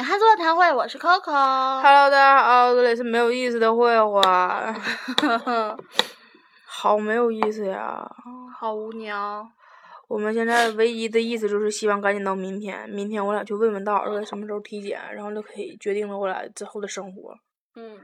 [0.00, 1.30] 女汉子座谈会，我是 Coco。
[1.30, 4.74] Hello，大家好，这里是没有意思的绘画，
[6.64, 8.10] 好没有意思呀！
[8.58, 9.46] 好无聊。
[10.08, 17.34] 我们现在唯一的意思就是希望赶紧到明天，明天我俩去问问道尔什么时候体检，然后就可以决定了我俩之后的生活。
[17.76, 17.98] 嗯，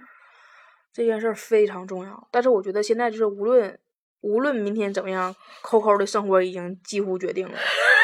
[0.92, 3.78] 这件事儿非常重要，但是我觉得现在就是无论
[4.20, 7.56] 无论明天怎么样，Coco 的生活已经几乎决定了。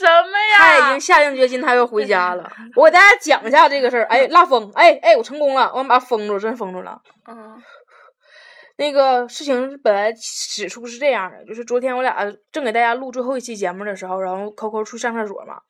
[0.00, 0.58] 什么呀？
[0.58, 2.50] 他已经下定决心，他要回家了。
[2.74, 4.04] 我给大家讲一下这个事儿。
[4.04, 7.00] 哎，蜡封，哎哎，我成功了，我把他封住，真封住了。
[7.28, 7.62] 嗯
[8.76, 12.16] 那个事情本来指出是这样的，就是昨天我俩
[12.50, 15.60] 正给大家录最后一期节目的时候，然后 Coco 去上厕所嘛，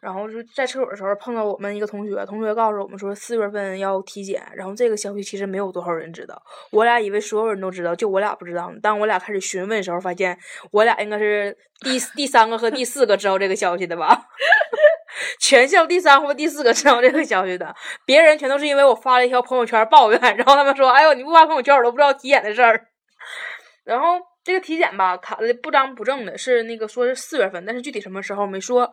[0.00, 8.72] 然后就在厕所的时候碰到我们一个同学，同学告诉我们说四月份要体检，然后这个消息其实没有多少人知道，我俩以为所有人都知道，就我俩不知道。
[8.82, 10.38] 当我俩开始询问的时候，发现
[10.72, 14.26] 我俩应该是第第三个和第四个知道这个消息的吧。
[15.38, 17.74] 全校第三或第四个知道这个消息的，
[18.06, 22.86] 别人全都是因为我发了一条朋友圈抱怨，然后他们说：“哎呦，你不发朋友圈，我都不知道体检的事儿。
[23.84, 28.90] ”然后这个体检吧，卡的不张不正的，是那个说是四月份，但是具体什么时候没说。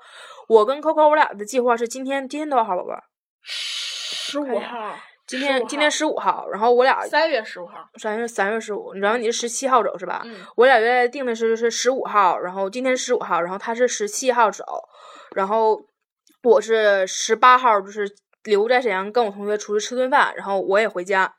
[0.47, 3.03] 我跟 Coco 我俩的计划是今天，今天多少号，宝贝儿？
[3.44, 4.96] 十五号。
[5.28, 10.22] 今天今天十五号，然后我俩三月十五号，三月三月十五，然后你是十七号走是吧？
[10.24, 14.63] 嗯我俩原来定的是是十五号，然后今天是十五号，然后他是十七号走，
[15.35, 15.78] 然后
[16.44, 18.09] 我是十八号，就是
[18.46, 21.35] 留在沈阳跟我同学出去吃顿饭，然后我也回家，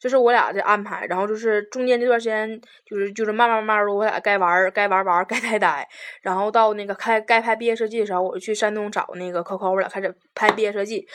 [0.00, 1.06] 就是我俩的安排。
[1.06, 5.88] 然后就是中间这段时间，就是就是慢慢慢慢的，我俩该玩儿该玩玩儿，该呆呆。
[6.22, 11.06] 然后到那个开该拍毕业设计的时候，我就去山东找那个 Coco，我俩开始拍毕业设计。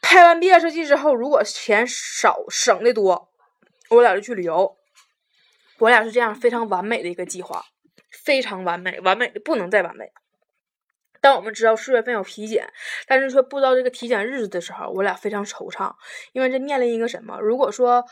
[0.00, 3.28] 拍完毕业设计之后，如果钱少省的多，
[3.90, 4.76] 我俩就去旅游。
[5.78, 7.64] 我俩是这样非常完美的一个计划，
[8.24, 10.04] 非常完美，完美的不能再完美。
[11.20, 12.66] 当我们知道四月份有体检，
[13.06, 15.92] 但是却不知道这个体检日子的时候，我俩非常惆怅，
[16.32, 17.38] 因为这面临一个什么？
[17.40, 18.04] 如果说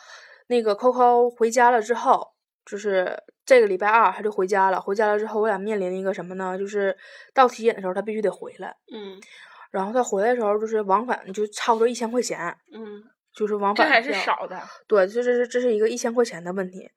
[0.49, 6.59] 那个 Coco 回家了之后，就是这个礼拜二他就回家了，回家了之后，我俩面临一个什么呢？
[6.59, 6.97] 就是
[7.33, 9.21] 到体检的时候，他必须得回来，嗯
[9.71, 12.39] 然后他回来的时候，就是往返就差不多一千块钱，
[12.73, 13.03] 嗯，
[13.35, 14.59] 就是往这还是少的。
[14.87, 16.91] 对，这这是这是一个一千块钱的问题。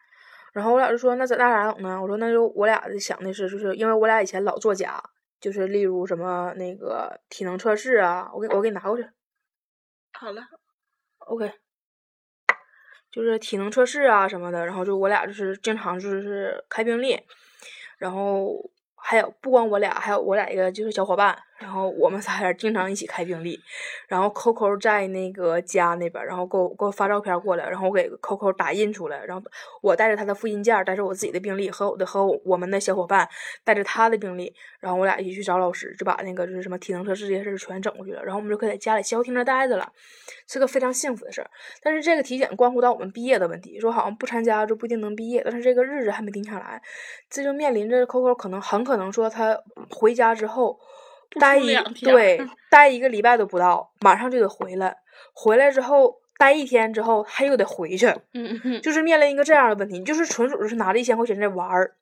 [0.53, 2.01] 然后我俩就说，那咋那咋整呢？
[2.01, 5.03] 我说那就我俩的想的是，就是因为我俩以前老作假，
[5.41, 9.06] 就是例如什么那个体能测试啊，我给我给你拿过去
[10.13, 10.41] 好了
[11.18, 11.52] ，，OK，
[13.09, 14.66] 就是体能测试啊什么的。
[14.66, 17.19] 然后就我俩就是经常就是开病例，
[17.97, 23.59] 然后还有不光我俩，还有我俩一个就是小伙伴，然后我们仨人经常一起开病历。
[24.07, 29.43] 然后 Coco 在那个家那边，然后给我给我发照片过来，然后我给 Coco 打印出来，然后
[29.81, 33.28] 我带着他的复印件儿，带着我自己的病历和我的和我们的小伙伴
[33.63, 39.90] 带着他的病历，然后我俩一起去找老师，就把那个就是什么体能测试这些事全整过去了，然后我们就可以在家里消停着待着了，
[40.47, 41.49] 是个非常幸福的事儿。
[41.81, 46.81] 但是这个体检关乎到我们毕业的问题，说好像不参加就不一定能毕业，但是这个日子还没定下来，
[47.29, 49.57] 这就面临着 Coco 可能很可能说他
[49.90, 50.79] 回家之后。
[51.31, 52.39] 不待一对
[52.69, 54.95] 待一个礼拜都不到，马上就得回来。
[55.33, 61.95] 回来之后待一天之后，他又得回去，嗯嗯就是面临一个这样的问题，就是纯属就是拿着一千块钱在玩儿。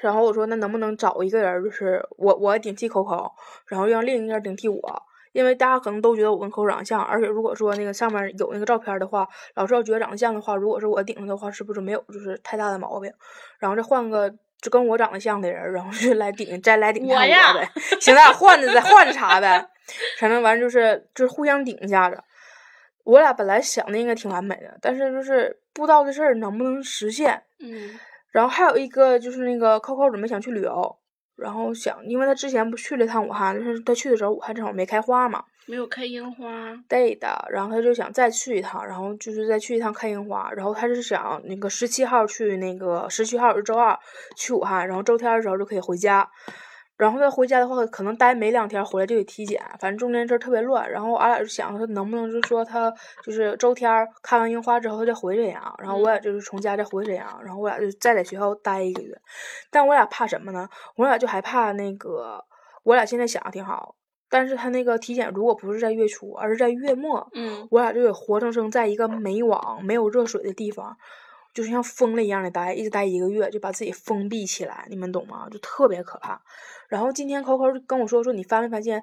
[0.00, 3.30] 然后我说，那能不能找一个人，就是我我顶替 Coco，
[3.66, 5.02] 然后让另一个人顶替我，
[5.32, 13.10] 因为大家可能都觉得我跟 Coco 长得像，而且如果说那个上面有那个照片的话，老师要觉得长得像的话，如果是我顶上的话，是不是没有就是太大的毛病？
[13.58, 14.34] 然后再换个
[14.64, 17.70] 就跟我长得像的人，然后就来顶再来顶下我呗。
[18.00, 19.62] 行，咱俩换着再换着查呗，
[20.18, 22.18] 反正完就是就是互相顶一下子。
[23.04, 27.42] 我俩本来想的应该挺完美的，但是就是不知道这事儿能不能实现。
[27.60, 27.90] 嗯
[28.30, 30.96] 然后还有一个就是那个 Coco 准备想去旅游，
[31.36, 36.72] 然后想，因为他之前不去了一趟武汉，但是他去的时候武汉正好没开花嘛，没有开樱花。
[36.88, 43.98] 对的，然后他就想再去一趟，然后就是再去一趟看樱花，然后他是想那个十七号去那个十七号是周二
[44.36, 46.28] 去武汉，然后周天的时候就可以回家。
[46.96, 50.88] 然后再回家的话，可能待没两天回来就得体检，反正中间这儿特别乱。
[50.90, 52.92] 然后俺俩就想，说能不能就说他
[53.24, 59.16] 就是周天儿看完樱花之后，他再回沈阳，然后我俩就是从家再回沈阳，然后我俩就再在学校待一个月。
[59.70, 60.68] 但我俩怕什么呢？
[60.96, 62.44] 我俩就害怕那个，
[62.84, 63.96] 我俩现在想的挺好，
[64.30, 70.96] 但是他那个体检如果不是在月初，而是在月末，嗯我俩就得活生生在一个没网、没有热水的地方，
[71.54, 75.48] 就是像疯了一样的待，一直待一个月，就把自己封闭起来，你们懂吗？
[75.48, 76.42] 就特别可怕。
[76.88, 79.02] 然后今天扣扣跟我说说，你发没发现，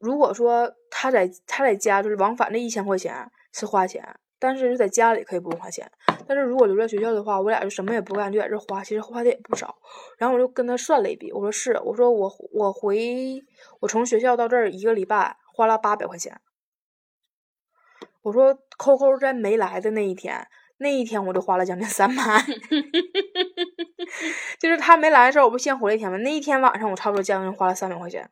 [0.00, 4.02] 如果说他在他在家就是往返那一千块钱是花钱，
[4.38, 5.90] 但是就在家里可以不用花钱。
[6.26, 9.76] 但是如果留在学校的话，我俩就什么也不干，就在这花，其实花的也不少。
[10.16, 13.44] 然后我就跟他算了一笔，我说是，我说我我回
[13.80, 16.40] 我从学校到这儿一个礼拜花了八百块钱。
[18.22, 20.46] 我说扣扣在没来的那一天，
[20.80, 22.22] 那一天我就花了将近三百。
[24.58, 26.16] 就是他没来的时候，我不先回了一天吗？
[26.18, 28.28] 那一天晚上我差不多将近花了三百块钱。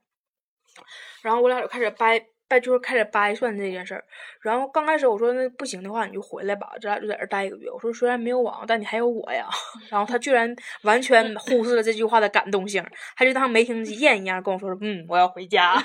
[1.23, 4.05] 然后我俩就开始掰掰，就是开始掰算这件事儿。
[4.41, 7.71] 然后刚开始我说那不行的话你就回来吧，咱俩就在这待一个月。
[7.71, 9.47] 我说虽然没有网，但你还有我呀。
[9.91, 12.85] 然后他居然完全忽视了这句话的感动性，
[13.15, 15.81] 还就当没听见一样跟我说：“嗯，我要回家。”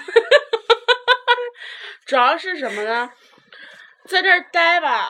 [2.06, 3.12] 主要是什么呢？
[4.08, 5.10] 在这儿待吧，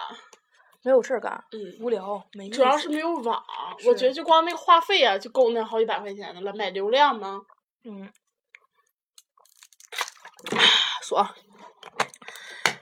[0.83, 2.57] 没有事儿干，嗯，无聊，没意思。
[2.57, 3.41] 主要是没有网，
[3.85, 6.53] 我觉得就光那个话费啊，就够那好几百块钱的了。
[6.53, 7.41] 买流量吗？
[7.85, 8.09] 嗯，
[11.01, 11.27] 爽。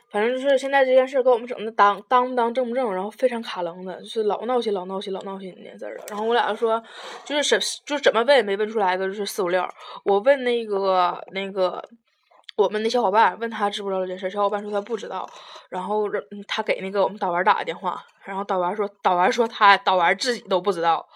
[0.10, 6.04] 反正就是现在这件事儿给我们整的当当不当正不正，然后非常卡楞的，就是老闹心老闹心老闹心的事儿了。
[6.10, 6.84] 然后我俩就说，
[7.24, 9.64] 就是什就是怎么问也没问出来个就是四五六。
[10.04, 11.82] 我问那个那个
[12.62, 15.28] 我们的小伙伴，问他知不知道这事儿，小伙伴说他不知道。
[15.70, 16.06] 然后
[16.48, 21.08] 他给那个我们导员打个电话，然后导员说导员说他导员自己都不知道。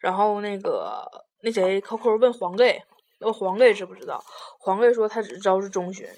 [0.00, 1.06] 然后那个
[1.42, 2.82] 那谁 QQ 问黄队。
[3.20, 4.22] 那黄队知不知道？
[4.58, 6.08] 黄队说他只知道是中旬。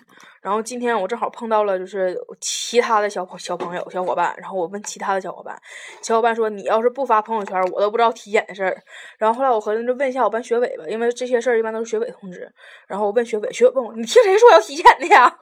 [0.41, 4.35] 然后今天我正好碰到了，就是其他的小小朋友、小伙伴。
[4.39, 5.61] 然后我问其他的小伙伴，
[6.03, 8.81] 小伙伴说：“你要是不发朋友圈，我都不知道体检的事儿。”
[9.19, 12.51] 然后后来我合计就问一下我班学委吧，因为这些事儿一般都是学委通知。
[12.87, 15.37] 然后我问学委，学委问我：“你听谁说要体检的呀？”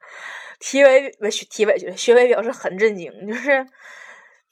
[0.60, 3.66] 体委不体委学委表示很震惊，就是。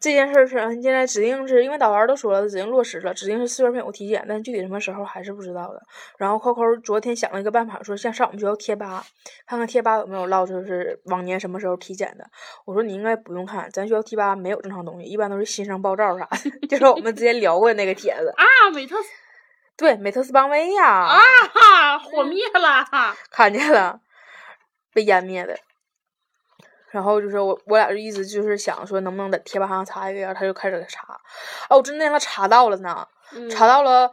[0.00, 5.82] 这件事是现在指定是因为导员都说了，指定落实了，指定是四月份有体检，但具体什么时候还是不知道的。
[6.16, 9.04] 然后扣扣昨天想了一个办法，说先上我们学校贴吧，
[9.46, 12.24] 看看贴吧有没有唠，就是往年什么时候体检的。
[12.64, 19.08] 我说你应该不用看，咱学校贴吧没有正常东西，一般都是新生报照啥的， 就是我们之前聊过那个帖子啊，美特斯，
[19.76, 21.18] 对，美特斯邦威呀，啊
[21.52, 22.86] 哈，火灭了，
[23.30, 24.00] 看见了，
[24.94, 25.58] 被湮灭的。
[26.90, 31.18] 然后就是我，我俩就一直就是想说，能不能在贴吧上查一个，他就开始查。
[31.68, 33.06] 哦，我真的让他查到了呢，
[33.50, 34.10] 查到了，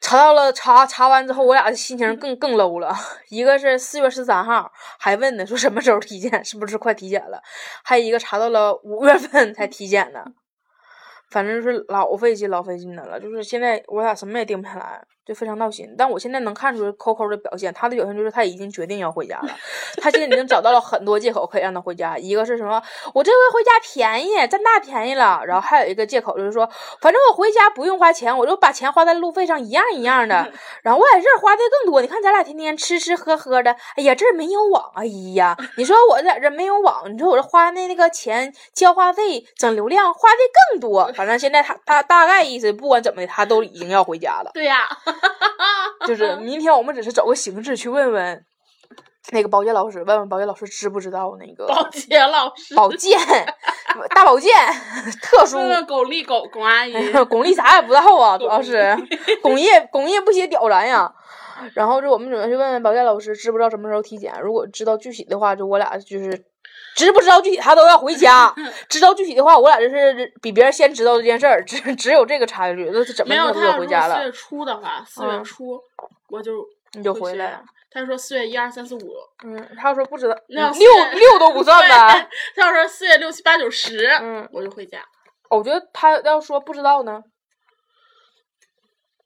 [0.00, 2.94] 查到了，查查完之后，我俩的心情更更 low 了。
[3.28, 7.40] 一个是四月十三号，还问呢，说什么时候体检，是不是快体检了？
[7.84, 10.24] 还有一个查到了五月份才体检呢，
[11.30, 13.20] 反正是老费劲老费劲的了。
[13.20, 15.04] 就是现在我俩什么也定不下来。
[15.26, 19.48] 就非常闹心，但我现在能看出扣扣的表现，他的表现就是他已经决定要回家了，
[20.00, 22.16] 他现在已经找到了很多借口可以让他回家。
[22.16, 22.80] 一个是什么？
[23.12, 25.42] 我这回回家便宜，占大便宜了。
[25.44, 26.68] 然后还有一个借口就是说，
[27.00, 30.52] 反正我回家不用花钱，我就把钱花在路费上一样一样的。
[30.82, 35.04] 然后我在这儿花的更多，你看咱俩天天吃吃喝喝的，哎呀，这儿没有网，哎
[35.34, 40.38] 呀， 你说我在这没有网，你说我这花那那个钱交话费、整流量花的
[40.70, 41.10] 更多。
[41.16, 44.52] 反正现在他他大概意思，不管怎么的，他都已经要回家了。
[44.54, 44.86] 对呀。
[46.06, 48.44] 就是 明天我们只是找个形式去问问
[49.32, 53.18] 那个保健老师，问问保健老师知不知道那个保洁老师保健
[54.14, 54.52] 大保健
[55.22, 56.92] 特殊问问巩俐巩巩阿姨
[57.28, 58.96] 巩俐啥也不知道啊，主要是
[59.42, 61.12] 巩业巩业不写屌咱呀。
[61.72, 66.44] 然后就我们准备去问问保健老师知不知道什么时候体检，如果知道具体的话，就我俩就是。
[66.96, 68.52] 知不知道具体他都要回家。
[68.88, 72.90] 知道具体的话，我俩就是比别人先知道这件事儿，只只有这个差距。
[72.92, 74.16] 那怎么就回家了？
[74.16, 75.78] 四月初的话，四月初
[76.30, 77.62] 我就你就回来。
[77.90, 79.14] 他说四月一二三四五。
[79.44, 82.28] 嗯，他要说不知道，那六六都不算呗。
[82.54, 84.98] 他要说四月六七八九十，嗯，我就回家。
[85.50, 87.20] 我觉得他要说不知道呢。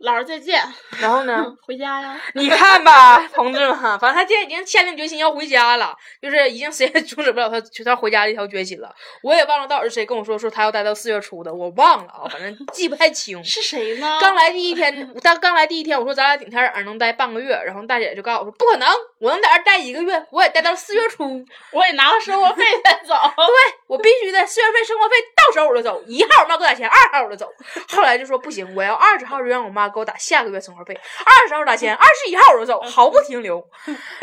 [0.00, 0.62] 老师再见，
[1.00, 1.44] 然后呢？
[1.66, 2.18] 回家呀！
[2.34, 8.90] 你看吧，同志们，反正他现在已经下定决心要回家了，就是已经谁也阻止不了他，他回家的一条决心了。
[9.22, 13.42] 我也忘了到底是谁跟我说说他要待到四月初的，我忘了啊，反正记不太清。
[13.44, 14.18] 是谁呢？
[14.20, 18.88] 刚来第一天，他刚来第一天，我说咱俩顶天儿能待半个月，然后大姐就告诉我说不可能，
[19.20, 23.14] 我能在这待一个月，我也待到四月初， 我也拿了生活费再走。
[23.36, 27.46] 对，我必须得，四月份生活费到手我就走，一号我妈给我打钱，二号我就走。
[27.90, 29.90] 后来就说不行，我要二十号就让我妈。
[29.90, 33.60] 给我打下个月生活费，二十号打钱，二十一号我就走，毫不停留。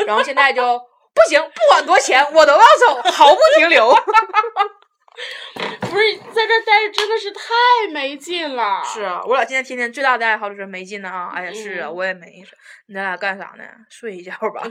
[0.06, 0.78] 然后现在就
[1.14, 3.94] 不行，不管多钱我都要走，毫不停留。
[5.80, 7.42] 不是在这待着真的是太
[7.90, 8.82] 没劲了。
[8.84, 11.30] 是啊，我俩今天天天最大的爱好就是没劲呢啊！
[11.34, 12.42] 哎呀，是啊，我也没
[12.94, 13.64] 咱俩干啥呢？
[13.88, 14.62] 睡一觉吧。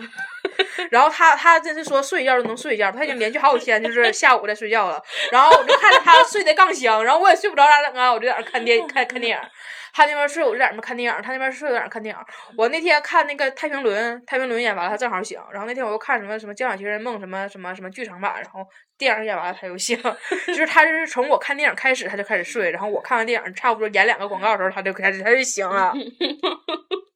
[0.89, 5.01] 然后他他真是说睡一觉就能睡一觉，他已经连续好几天就是下午在睡觉了。
[5.31, 8.11] 然后我就看着他睡得杠香，然后我也睡不着咋整啊？
[8.11, 9.49] 我就在那看电看看电影。
[9.93, 11.21] 他那边睡，我就在那看电影。
[11.23, 12.21] 他那边睡，我在那看电影。
[12.55, 15.39] 我那天看那个《太平轮》，太平轮演完了，他正好醒。
[15.51, 18.35] 然后那天我又看什么什么《交响情人梦》，什么什么什么剧场版。
[18.35, 18.63] 然后
[18.95, 19.99] 电影演完了，他又醒。
[20.45, 22.69] 就是他就是从我看电影开始，他就开始睡。
[22.69, 25.91] 然后我看完电影，差不多演两个广告的时候，他就开始他就醒了。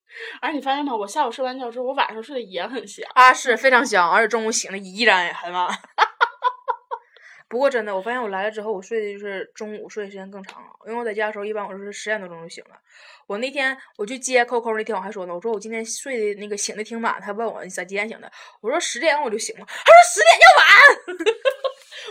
[0.41, 0.95] 而且你发现吗？
[0.95, 3.05] 我下午睡完觉之后，我晚上睡得也很香。
[3.13, 5.67] 啊，是非常香，而且中午醒了依然也很晚。
[7.49, 10.69] 不过真的，我发现我来了之后，我睡的就是中午睡的时间更长了。
[10.87, 12.75] 因为我在家的时候，一般我是十点多钟就醒了。
[13.27, 17.19] 我那天我去接扣扣那天，我还说呢，我说我今天睡的那个醒的挺晚。
[17.21, 18.31] 他问我你咋几点醒的？
[18.61, 19.65] 我说十点我就醒了。
[19.65, 21.41] 他说十点就晚。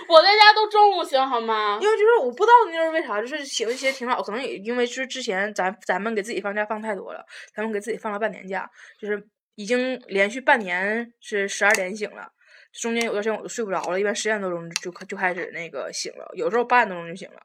[0.08, 1.78] 我在家都中午醒好吗？
[1.80, 9.22] 因为就是我不知道那是为啥，就是醒的其实挺早，可能也因为就是之前咱咱们给自己放假放太多了，咱们给自己放了半年假，就是
[9.54, 12.30] 已经连续半年是十二点醒了。
[12.72, 17.40] 中间有段时间我都睡不着了，一般十点多钟就就开始那个醒了，有时候八点多钟就醒了。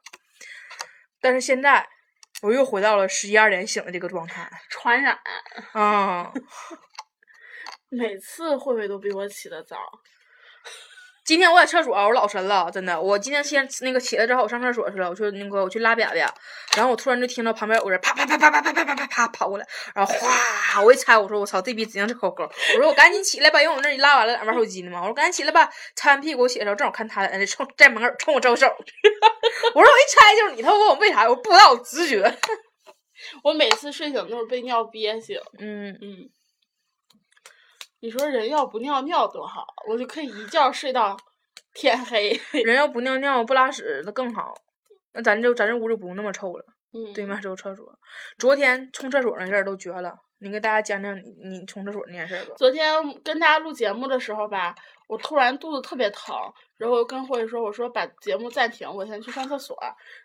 [1.20, 1.84] 但是现在
[2.42, 5.18] 我又回到了十一二点醒的这个状态，传染
[5.72, 6.32] 啊！
[7.90, 9.76] 每次慧慧都比我起得早。
[11.26, 12.98] 今天我在厕所，我老神了，真的。
[12.98, 16.28] 我今天先那个起来之后，我上厕所去了，我说那个我去拉粑粑，
[16.76, 22.44] 然后我突然就听到旁边有个人啪啪啪啪啪啪啪啪啪啪跑过来，然后哗，我一猜，我说我操，这逼指定是狗狗。
[22.44, 25.00] 我说我赶紧起来吧，因为我那里拉完了玩手机呢嘛。
[25.00, 28.66] 我说赶紧起来吧，擦完屁股我起来时候，正好看他在冲在门口冲我招手。
[28.68, 32.38] 我说我一猜就是你，他问我为啥，我不知道，我直觉。
[33.42, 35.36] 我每次睡醒都是被尿憋醒。
[35.58, 36.30] 嗯嗯。
[38.00, 41.16] 你说人要不尿尿多好，我就可以一觉睡到
[41.72, 42.38] 天黑。
[42.64, 44.54] 人要不尿尿不拉屎那更好，
[45.14, 46.64] 那咱这咱这屋就不用那么臭了。
[46.92, 47.98] 嗯，对面是有厕所。
[48.38, 52.54] 昨天冲厕所那事儿都绝了，你给大家讲讲你你冲厕所那件事吧。
[52.56, 54.74] 昨天跟大家录节目的时候吧，
[55.06, 56.34] 我突然肚子特别疼，
[56.76, 59.76] 然后跟慧慧说：“我说把节目暂停，我先去上厕所。”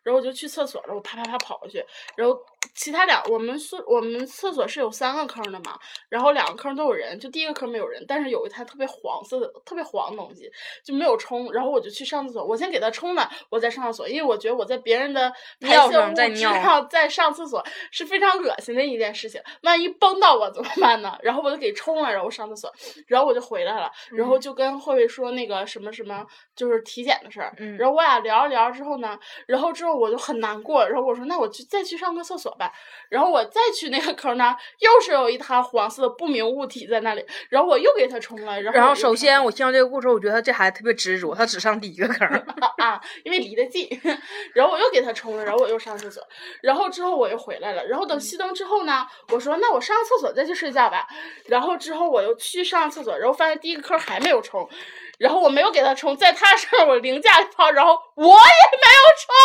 [0.03, 1.84] 然后我就去厕所了，我啪啪啪跑过去，
[2.15, 2.38] 然后。
[2.74, 5.77] 其他两，我们宿我们厕所是有三个坑的嘛，
[6.08, 10.50] 然后两个坑都有人，就第一个坑没有人，但是有一滩特别黄色的、特别黄的东西
[10.82, 21.18] 就没有冲，然后我就去上厕所，我先给他冲了，我再上厕所，因为我觉得我在别人的排泄物质上再上厕所是非常恶心的一件事情，万一崩到我怎么办呢？
[21.22, 22.72] 然后我就给冲了，然后上厕所，
[23.08, 26.25] 然后我就回来了，然后就跟慧慧说那个什么什么
[26.56, 32.72] 就是体检的事儿，然后我俩聊着聊着之后呢，然后之后我就很难过，然后我说那我去再去上个厕所吧。
[33.10, 38.62] 然后我再去那个坑呢，又是有一滩黄色的不明物体在那里，然后我又给他冲了。
[38.62, 42.27] 然后首先我听到这个故事，我觉得他这孩子特别执着，他只上第一个坑
[42.77, 43.88] 啊，因为离得近。
[44.53, 46.24] 然后我又给他冲了，然后我又上厕所，
[46.62, 47.86] 然后之后我又回来了。
[47.86, 51.07] 然后等熄灯之后呢，我说那我上个厕所再去睡觉吧。
[51.45, 54.67] 然后之后我又去上厕所，然后发现第一个坑还没有冲。
[55.17, 59.36] 然后我没有给他冲，在他身上我零价跑，然后我也没有冲，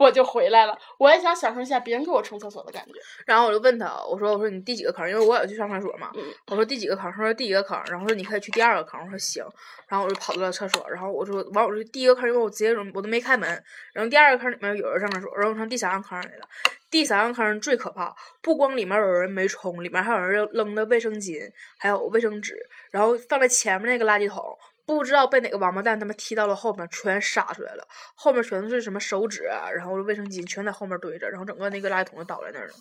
[0.00, 0.76] 我就回来了。
[0.98, 2.94] 我也想享受一下别人给我冲厕所的感觉。
[3.26, 5.08] 然后我就问他，我说我说你第几个坑？
[5.08, 6.10] 因为我也去上厕所嘛。
[6.48, 7.04] 我说第几个坑？
[7.12, 7.80] 他说第一个坑。
[7.86, 9.00] 然后说你可以去第二个坑。
[9.00, 9.44] 我说行。
[9.86, 10.84] 然后我就跑到了厕所。
[10.90, 13.48] 然后我说完，我说第一个坑，因为我直接我都没开门。
[13.92, 16.48] 然后第二个坑里面有人上厕所，然后我上第三个坑来了。
[16.90, 22.58] 第三个坑最可怕，不光里面有人没冲，里面还有人扔的卫生巾，还有卫生纸，
[22.90, 24.42] 然后放在前面那个垃圾桶。
[24.86, 27.86] 不知道被哪个王八蛋他妈踢到了后面，全撒出来了。
[28.16, 32.74] 后面全都是什么手纸，然后卫生巾全在后面堆着，然后整个那个垃圾桶就倒在那儿了。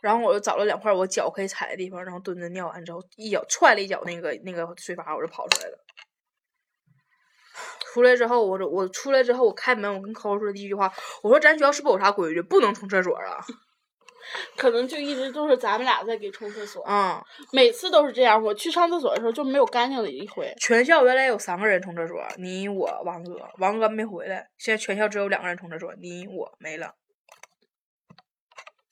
[0.00, 5.78] 然后我又找了两块我脚可以踩的地方，然后蹲着尿完之后，一脚踹了一脚那个那个水阀，我就跑出来了。
[7.92, 10.90] 出来之后，我我出来之后，我开门，我跟抠说的第一句话，
[11.22, 13.36] 我说咱学校是不是有啥规矩，不能冲厕所啊？
[14.56, 17.22] 可能就一直都是咱们俩在给冲厕所，嗯，
[17.52, 18.42] 每次都是这样。
[18.42, 20.54] 我去上厕所的时候就没有干净的一回。
[20.58, 24.48] 全校原来有三个人冲厕所，你我王哥，王哥没回来。
[24.56, 26.94] 现在全校只有两个人冲厕所，你我没了。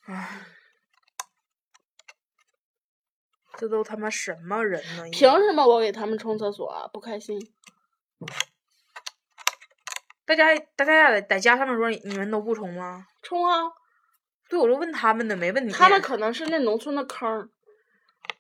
[0.07, 0.43] 唉，
[3.57, 5.05] 这都他妈什么人呢？
[5.11, 7.41] 凭什么我给他们冲厕所不开心？
[10.31, 13.05] 大家大家在在家上面说，你们都不冲吗？
[13.21, 13.65] 冲啊！
[14.49, 15.73] 对，我就问他们的，没问你。
[15.73, 17.49] 他们可能是那农村的坑儿。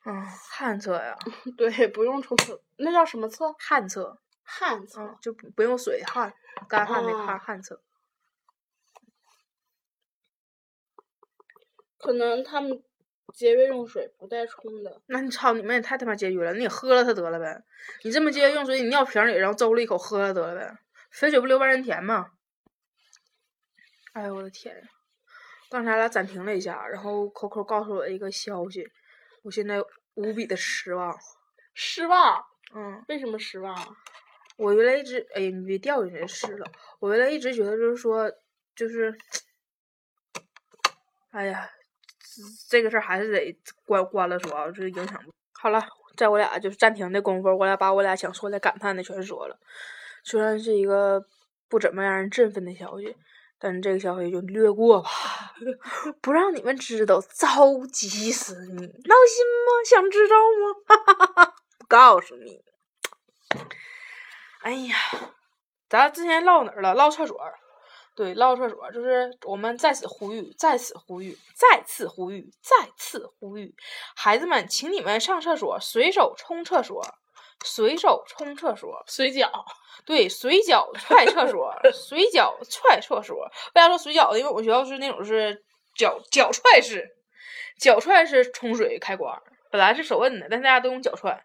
[0.05, 1.19] 嗯，旱厕呀。
[1.59, 3.53] 对，不用冲厕，那叫什么厕？
[3.59, 4.21] 旱厕。
[4.45, 6.33] 旱厕就不用水旱，
[6.69, 7.83] 干旱那旱旱厕。
[11.99, 12.81] 可能他们
[13.35, 15.03] 节约用水，不带冲的。
[15.07, 16.53] 那你操，你们也太他妈节约了！
[16.53, 17.61] 那你喝了它得了呗？
[18.05, 20.79] 你这么节约用水，你尿瓶里，然后周了一口喝了得了呗？
[21.11, 22.31] 肥水不流外人田嘛？
[24.13, 24.83] 哎呦我的天呀！
[25.69, 28.89] 刚才俩暂停了一下，然后 Coco 告诉我一个消息，
[29.43, 29.81] 我现在
[30.15, 31.17] 无比的失望。
[31.75, 32.45] 失望？
[32.75, 33.05] 嗯。
[33.09, 33.97] 为什么失望？
[34.57, 36.67] 我原来一直，哎呀，你别掉进去是了。
[36.99, 38.31] 我原来一直觉得就是说，
[38.75, 39.17] 就是，
[41.31, 41.71] 哎呀，
[42.69, 45.25] 这个事儿还是得关关了说啊，就是影响。
[45.53, 45.81] 好了，
[46.17, 49.59] 在我俩就是暂停的功夫，我俩把我俩想说的、感叹的全说了。
[50.25, 51.25] 虽然是一个
[51.69, 53.17] 不怎么让人振奋的消息。
[53.63, 55.11] 但是这个消息就略过吧，
[56.23, 59.85] 不让你们知道，着急死你，闹心吗？
[59.87, 60.75] 想知道吗？
[60.87, 62.65] 哈哈哈，不告诉你。
[64.63, 64.97] 哎呀，
[65.91, 66.95] 咱之前唠哪儿了？
[66.95, 67.39] 唠厕所。
[68.17, 73.75] 对，唠厕所就是我们在此呼吁，在此呼吁，再次呼吁，再次呼吁，
[74.17, 77.03] 孩子们，请你们上厕所随手冲厕所，
[77.65, 79.51] 随手冲厕所，水脚。
[80.07, 83.37] 对，水脚踹厕所， 水脚踹厕所。
[83.75, 84.39] 为啥说水脚呢？
[84.39, 85.63] 因为我们学校是那种是
[85.95, 87.07] 脚脚踹式，
[87.79, 89.39] 脚踹式冲水开关，
[89.71, 91.45] 本来是手摁的，但大家都用脚踹。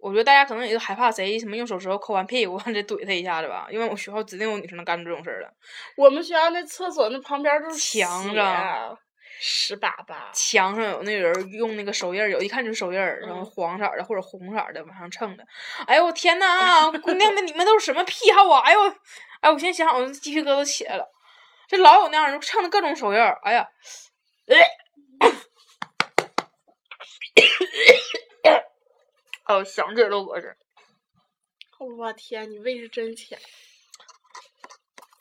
[0.00, 3.68] 我觉得大家可能也就害怕谁什么用手指头抠完屁股， 得怼他一下子吧。
[3.70, 5.54] 因为我学校指定有女生能干出这种事儿的。
[5.96, 8.98] 我们学校那厕所那旁边都是墙上
[9.38, 15.46] 湿巴巴，墙上有那人用那个手印儿，有一看就是手印儿，然后黄色的或者红色的往上蹭的。
[15.86, 18.60] 哎呦我天呐， 姑娘们，你们都是什么癖好啊？
[18.60, 18.80] 哎呦，
[19.40, 21.12] 哎，我现在想想，我鸡皮疙瘩起来了。
[21.68, 23.68] 这老有那样的蹭的各种手印儿，哎呀，
[24.46, 24.56] 哎
[29.54, 30.48] 哦，想起来都恶心。
[31.78, 33.38] 我天，你胃是真浅。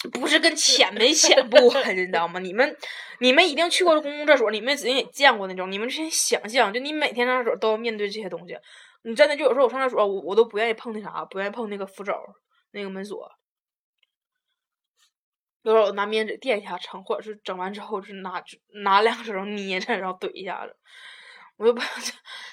[0.07, 1.57] 不是跟浅没浅不，
[1.93, 2.39] 你知道吗？
[2.39, 2.75] 你们，
[3.19, 5.71] 你们一定去过公共厕所，你们指定也见过那种。
[5.71, 8.57] 你们先想象，就你每天上厕所都要面对这些东西。
[9.03, 12.13] 你真的就有时候我上厕所，我我都不愿意碰那啥，不愿意碰那个扶手，
[12.71, 13.31] 那个门锁。
[15.61, 18.43] 有时候我拿面纸垫一下撑，或者是整完之后，就拿
[18.83, 20.75] 拿两个手捏着，然后怼一下子。
[21.57, 21.81] 我就不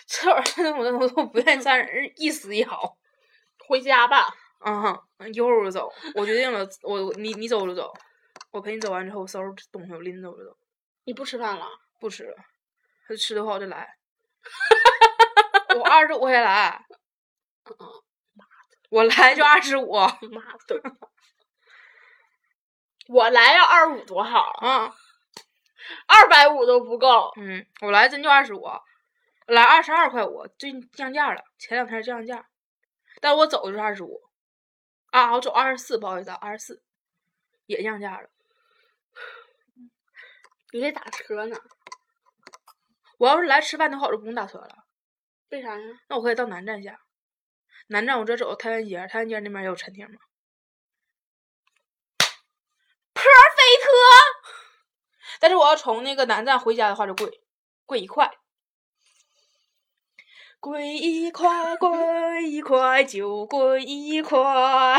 [0.07, 1.87] 厕所我都我都不愿意站
[2.17, 2.97] 一丝一毫。
[3.67, 4.33] 回家吧。
[4.65, 5.93] 嗯，一会儿我就走。
[6.15, 7.93] 我决定了，我你你走我就走。
[8.51, 10.57] 我陪你走完之后，收拾东西，我拎着我就走。
[11.05, 11.67] 你不吃饭了？
[12.01, 12.37] 不吃了。
[13.09, 13.89] 他吃的话我就来。
[15.77, 16.85] 我二十五才来。
[17.65, 17.87] 嗯嗯，
[18.35, 18.89] 妈的！
[18.91, 19.93] 我来就二十五。
[19.93, 20.83] 妈的！
[23.09, 24.95] 我来要二十五多好啊！
[26.07, 27.33] 二百五都不够。
[27.37, 28.65] 嗯，我来真就二十五，
[29.47, 32.47] 来二十二块五，最近降价了，前两天降价，
[33.21, 34.21] 但我走就是二十五。
[35.13, 36.83] 啊，我走二十四，不好意思，二十四，
[37.67, 38.31] 也降价了。
[40.73, 41.57] 你得打车呢。
[43.19, 44.87] 我要是来吃饭的话，我就不用打车了。
[45.51, 46.01] 为啥呀？
[46.09, 46.99] 那我可以到南站下。
[47.89, 50.19] 南站我这走到太原街，太原街那边也有餐厅吗
[53.13, 53.29] ？Perfect。
[55.41, 57.43] 但是我要从那个南站回家的话就贵，
[57.85, 58.35] 贵一块。
[60.63, 61.91] 贵一块，贵
[62.49, 64.97] 一块，就贵一块，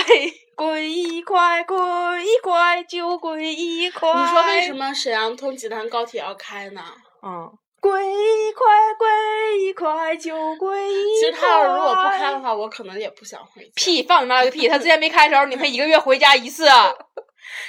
[0.57, 1.77] 贵一块，贵
[2.21, 4.09] 一块，就贵一块。
[4.09, 6.81] 你说为什么沈阳通济南高铁要开呢？
[7.25, 7.49] 嗯，
[7.79, 8.65] 贵一块，
[8.99, 11.13] 贵一块，就贵一块。
[11.21, 13.71] 其实他要如果不开的话，我可能也不想回。
[13.73, 14.67] 屁，放你妈个屁！
[14.67, 16.67] 他之前没开的时候，你们一个月回家一次。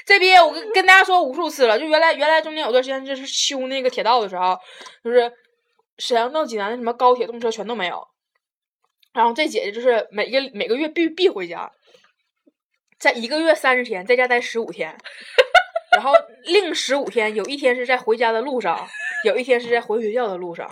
[0.04, 4.58] 这边，我跟跟大家说无数次了，就原来原来中间有段时间就是修那个铁道的时候，
[5.04, 5.30] 就是
[5.98, 8.08] 沈阳到济南的什么高铁动车全都没有。
[9.12, 11.70] 然后这姐姐就是每个每个月必必回家，
[12.98, 14.96] 在一个月三十天，在家待十五天，
[15.92, 16.12] 然后
[16.46, 18.88] 另十五天有一天是在回家的路上，
[19.24, 20.68] 有一天是在回学校的路上，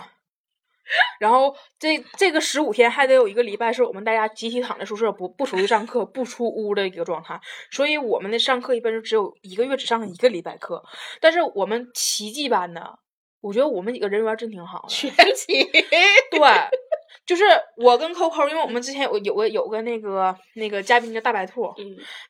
[1.21, 7.39] 然后这这个十五天还得有一个礼拜是我们大家集体躺在宿舍不不出去上课不出屋的一个状态，
[7.71, 10.83] 所以我们的上课一般就只有一个月只上一个礼拜课，
[11.21, 12.99] 但是我们奇迹班的，
[13.43, 15.69] 我觉得我们几个人缘真挺好，全勤，
[16.31, 16.41] 对。
[17.25, 17.45] 就是
[17.77, 21.73] 我跟扣扣，因为我们之前有有个有个那个那个嘉宾叫大白兔，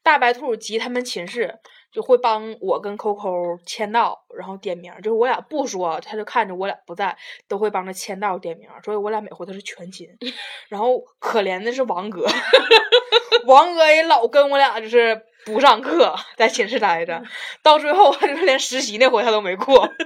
[0.03, 1.51] 大白兔及他们寝室
[1.91, 3.31] 就会帮我跟扣扣
[3.65, 10.07] 签到，然后点名，就是我俩不说，他就看着我俩不在，都会帮着签到点名，所以我俩每回都是全勤。
[10.69, 12.27] 然后可怜的是王哥，
[13.47, 17.23] 王哥也老跟我俩就是不上课，在寝室待着，
[17.63, 19.89] 到最后就是连实习那回他都没过。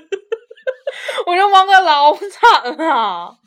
[1.25, 3.37] 我说王哥老惨了。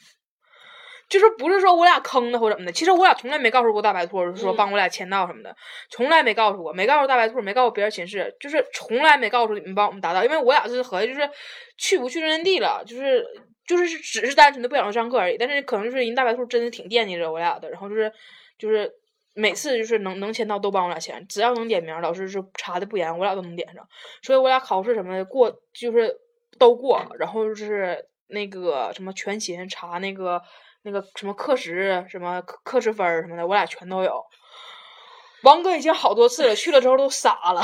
[1.09, 5.53] 就是不是说我俩坑他或怎么的，其实我俩从来没告诉过大白兔，就是说帮我俩签到什么的，
[5.91, 11.29] 从来没告诉过，没告诉大白兔，没告诉别人寝室，就是从来没告诉你们帮我们打到，因为我俩是合计就是
[11.77, 13.27] 去不去认地了，就是
[13.67, 18.13] 就是只是单纯的不想上课而已，但是可能就是人大白兔真的挺惦记着我俩的，然后就是
[18.57, 18.89] 就是
[19.35, 23.85] 每次就是能能签到都帮我俩签，只要能点名，老师是查的不严，我俩都能点上，
[24.23, 26.15] 所以我俩考试什么的过就是
[26.59, 30.43] 都过，然后就是那个什么全勤查那个。
[30.83, 34.25] 那个什么课时什么课课时分儿什么的，我俩全都有。
[35.43, 37.61] 王哥已经好多次了，去了之后都傻了。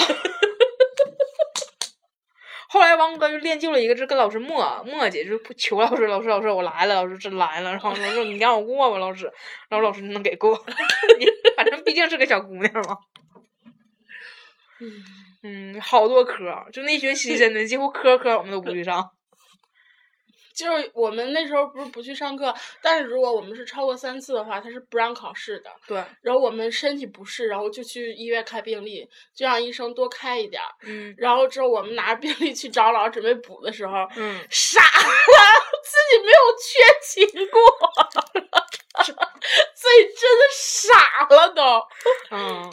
[2.69, 7.71] 后来王哥就练就了一个，就跟老师磨磨叽，就求老师，老师老师我来了，老师真来了。
[7.71, 9.33] 然后老师说你让我过吧，老师。
[9.71, 10.55] 然后老师能给过，
[11.57, 12.99] 反正毕竟是个小姑娘嘛。
[15.43, 19.11] 嗯，好多科，就那学期真的几乎科科我们都不去上。
[20.57, 25.71] 就是我们那时候不是不去上课，但是如果我们是超过三次的话，他是不让考试的。
[25.87, 30.69] 对，然后我们身体不适，然后就去医院开病历，就让医生多开一点儿。
[30.85, 34.89] 嗯然后之后我们拿着病历去找老师准备补的时候，嗯， 傻了，
[35.85, 37.61] 自己没有缺勤过，
[39.05, 41.83] 所以真的傻了都。
[42.31, 42.73] 嗯。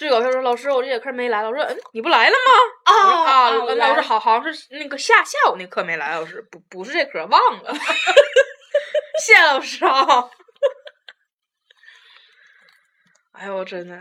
[0.00, 1.42] 最搞笑说老师，我这节课没来。
[1.42, 2.38] 老师，嗯，你不来了吗？
[2.86, 7.74] 我说啊啊，来老师好好像是那个下下午那课没来，老师不不是这科忘了。
[9.22, 10.02] 谢谢老师啊。
[13.32, 13.94] 哎呦，我真的，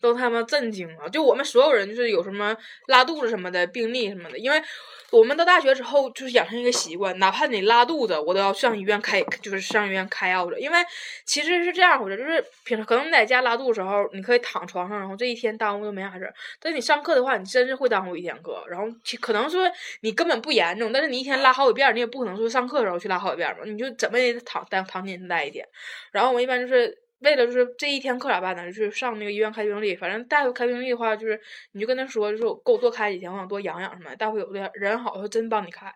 [0.00, 1.08] 都他妈震惊了！
[1.10, 4.62] 就我们所有人，就是有什么拉肚子什么的病例什么的，因为
[5.10, 10.58] 我们到大学之后就是养成一个习惯，哪怕你拉肚子，我都要上医院开，就是上医院开药的。
[10.58, 10.78] 因为
[11.24, 16.32] 其实是这样回事，就是平时可能你在家拉肚子时候，你可以躺床上，然后这一天耽误都没啥事儿。
[16.60, 18.64] 但是你上课的话，你真是会耽误一天课。
[18.68, 19.68] 然后其可能说
[20.02, 25.66] 你根本不严重，但是你一天拉好几遍，你也不可能说上课的时候去拉好几遍吧，你就怎么也得躺待躺几天待一天。
[26.12, 28.66] 然后我一般就是为了就是这一天课咋办呢？
[28.66, 31.40] 就是上那个医院开病历，反正大夫开病历的话，就是
[31.72, 34.14] 你就跟他说，就是我给我多开几天，我想多养养什么。
[34.16, 35.92] 大夫有的人好，他真帮你开。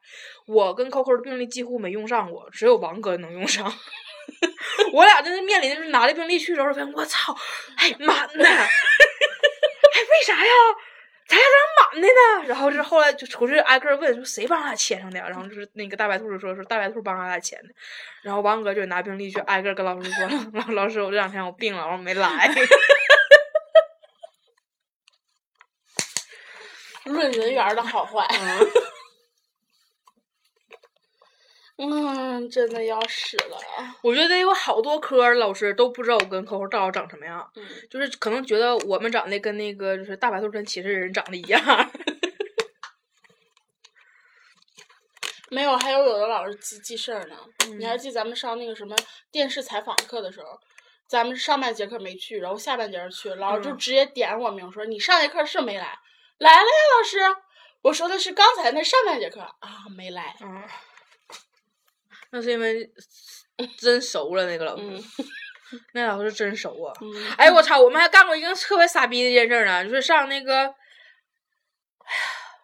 [0.47, 3.65] 我跟扣扣的病历几乎没用上过，只有王哥能用上。
[4.93, 7.35] 我俩真是面临就是拿着病历去的时候，我操，
[7.77, 8.69] 哎满呢，哎，
[10.11, 10.53] 为啥呀？
[11.27, 12.49] 咱俩咋满的呢？
[12.49, 17.75] 然后这后来就出去挨个问说谁帮他签上的，然后就是那个大白兔说说大白兔帮他俩签的，
[18.23, 22.51] 然后王哥就拿病历去挨个跟老师说，老 老师我这两天我病了，我没来。
[27.05, 28.27] 论人缘的好坏。
[32.51, 33.59] 真的要死了。
[34.03, 41.61] 我觉得有好多科儿老师都不知道我跟 Coco 到底长什么样，嗯，就是可能觉得我们长得跟那个就是大白兔跟骑士人长得一样。
[45.51, 47.37] 没有，还有有的老师记记事儿呢。
[47.69, 48.97] 你嗯还记咱们上那个什么
[49.31, 50.47] 电视采访课的时候，
[51.09, 55.99] 咱们上半节课没去，然后下半节儿去，老师就嗯直接点我名说：“你上节课是没来？”
[56.39, 56.67] 来了呀，
[56.99, 57.19] 老师。
[57.83, 60.35] 我说的是刚才那上半节课啊，没来。
[60.41, 60.63] 嗯，
[62.35, 62.91] 那是因为
[63.79, 65.05] 真熟了那个老师，嗯
[65.95, 66.93] 那老师真熟啊。
[67.01, 67.07] 嗯，
[67.39, 67.81] 哎我操！
[67.81, 70.75] 我们还干过一个特别傻逼的一件事儿呢，就是上那个，哎呀，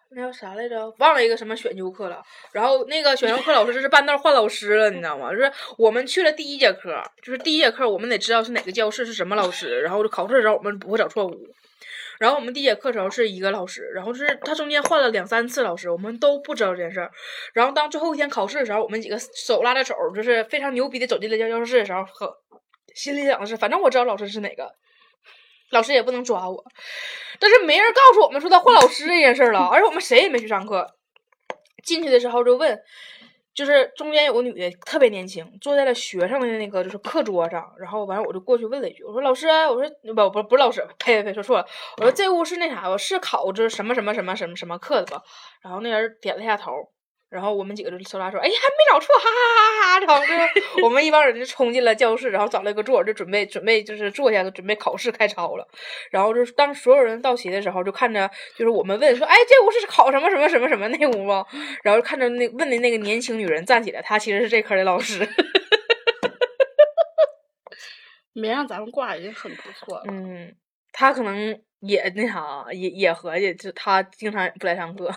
[0.09, 0.93] 那叫啥来着？
[0.99, 2.21] 忘了一个什么选修课了。
[2.51, 5.31] 然后那个选修课老师就是半道换老师了，你知道吗？
[5.31, 11.47] 就是我们去了第一节课，就是第一节课我们得知道是哪个教室是什么老师，然后考试的时候我们不会找错误。
[12.21, 17.09] 然后我们第一节课的时候是一个老师，然后就是他中间换了两三次老师，我们都不知道这件事儿。
[17.51, 22.31] 然后当最后一天考试的时候，我们几个手拉着手，就是非常牛逼的走进了教教室的时候，呵
[22.93, 24.71] 心里想的是，反正我知道老师是哪个，
[25.71, 26.63] 老师也不能抓我。
[27.39, 30.93] 但是没人告诉我们说他换老师这件事了，而且我们谁也没去上课。
[31.83, 32.79] 进去的时候就问，
[33.61, 45.21] 就是中间有个女的特别年轻，坐在了学生的那个就是课桌上，然后完了我就过去问了一句，我说老师，我说不不不是老师，呸呸呸，说错了，我说这屋是那啥吧，是考这什么什么什么什么什么课的吧？
[45.61, 46.71] 然后那人点了一下头。
[47.31, 48.53] 然后我们几个就手拉手，哎，还没
[48.91, 49.61] 找错，哈哈哈
[49.93, 49.99] 哈！
[50.05, 50.33] 然后就
[50.83, 55.65] 我们一帮人就冲进了教室，然后找了一个座，就准备准备就是坐下，准备考试开抄了。
[56.11, 61.45] 然后就是当所有人到齐的时候，就看着就是我们问说，哎，这屋是考什么什么什么什么那屋吗？
[61.83, 65.25] 然后看着那问的那个年轻女人站起来，她其实是这科的老师。
[68.33, 70.03] 没让咱们挂已经很不错了。
[70.09, 70.53] 嗯，
[70.91, 75.09] 她可能也那啥，也也合计，就她经常不来上课。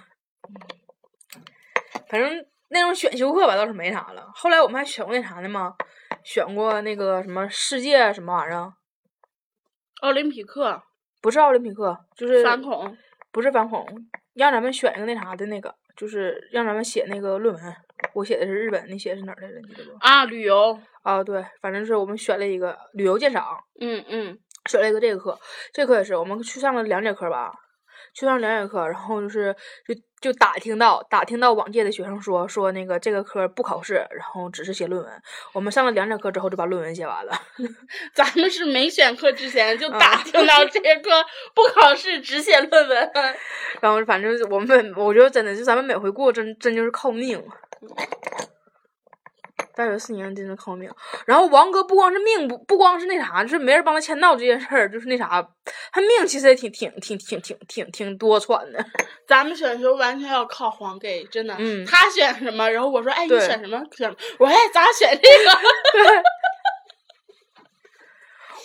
[2.08, 4.30] 反正那种选修课吧倒是没啥了。
[4.34, 5.74] 后来我们还选过那啥呢嘛？
[6.22, 8.72] 选过那个什么世界什么玩意儿？
[10.00, 10.82] 奥林匹克
[11.20, 12.96] 不是奥林匹克，就是反恐，
[13.30, 13.86] 不是反恐，
[14.34, 17.76] 让咱们选一个那啥的那个，就是让咱们写那个论文。
[18.12, 19.54] 我写的是日本，你写的是哪儿来着？
[19.60, 19.96] 你记得不？
[20.00, 23.44] 啊，旅游，啊，对，反正是我们选了一个旅游鉴赏，
[23.80, 25.38] 嗯嗯，选了一个这个课，
[25.72, 27.52] 这课也是我们去上了两节课吧，
[28.14, 29.54] 去上两节课，然后就是
[29.86, 35.12] 就就打听到打听到往届的学生说说那个这个科不考试，然后只是写论文。
[35.52, 37.32] 我们上了两节课之后就把论文写完了。
[38.14, 41.10] 咱们是没选课之前就打听到这个课
[41.54, 43.12] 不考试，只写论文。
[43.80, 47.44] 然后反正我们我觉得真的就咱们每回过真真就是靠命。
[49.76, 50.90] 大学四年真的靠命。
[51.26, 55.46] 然后王哥不光是命不不光是那啥，就是没人帮他签到这件事儿，就是那啥，
[55.92, 58.84] 他命其实也挺挺挺挺挺挺挺多舛的。
[59.26, 61.54] 咱们选修完全要靠黄给，真的。
[61.58, 63.78] 嗯他选什么，然后我说，哎，你选什么？
[63.96, 64.16] 选什么？
[64.38, 66.22] 我说，哎，咱俩选这个。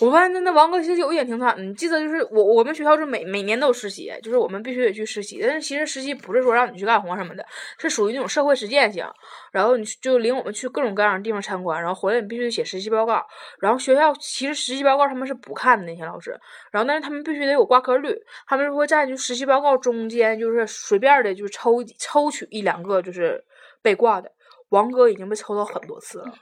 [0.00, 7.44] 我发现那那王哥其实有一点挺惨的，你记得就是我我们学校是每每年都有实习，就是我们必须得去实习，但是其实实习不是说让你去干活什么的，
[7.78, 9.04] 是属于那种社会实践性，
[9.52, 13.22] 然后你就领我们去各种各样的地方参观，然后回来你必须得写实习报告，
[13.60, 16.30] 然后学校其实实习报告他们是不看的那些老师，
[16.72, 23.44] 然后但是他们必须得有挂科率，他们是会在就实习报告中间就是随便的就抽抽取一两个就是
[23.82, 24.32] 被挂的，
[24.70, 26.32] 王哥已经被抽到很多次了。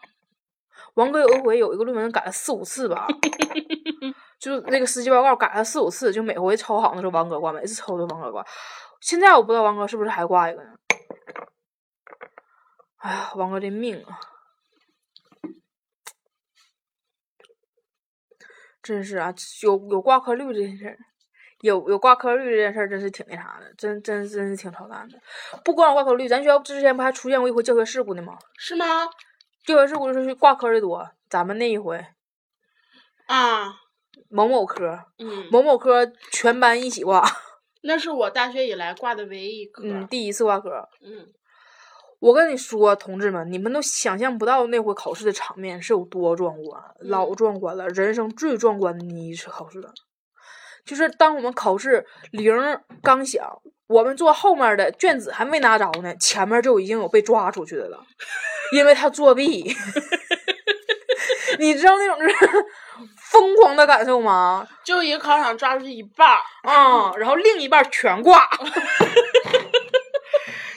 [0.94, 3.06] 王哥有一回有一个论文改了四五次吧，
[4.38, 8.44] 就那个实习报告改了四五次，就每回抽好像是王哥挂，每次抽都王哥挂。
[9.00, 10.70] 现在我不知道王哥是不是还挂一个呢？
[12.96, 14.18] 哎呀，王哥这命啊，
[18.82, 20.98] 真是啊，有有挂科率这件事儿，
[21.60, 25.16] 有有挂科率这件事儿真是挺那啥的，真真真是挺操蛋的。
[25.64, 28.36] 不光有挂科率，咱学校之前不还出现过一回教学事故呢吗？
[28.56, 28.84] 是吗？
[29.68, 32.02] 教学事故就是挂科的多，咱们那一回
[33.26, 33.74] 啊，
[34.30, 37.22] 某某科，嗯，某某科全班一起挂，
[37.82, 40.88] 那是我大学以来挂的唯一 嗯，第一次挂科。
[41.02, 41.26] 嗯，
[42.18, 49.86] 我跟你说，同志们，你们都想象不到那回考试的场面是有多壮观，老壮观了，人生最壮观的一次考试。
[50.86, 52.50] 就是当我们考试铃
[53.02, 53.46] 刚响，
[53.86, 58.02] 我们坐后面的卷子还没拿着呢，前面就已经有被抓出去的了。
[58.72, 59.64] 因为他作弊，
[61.58, 62.34] 你知道那种就是
[63.30, 64.68] 疯狂的感受吗？
[64.84, 68.46] 就一个考场抓出去一半儿，啊，然后另一半全挂，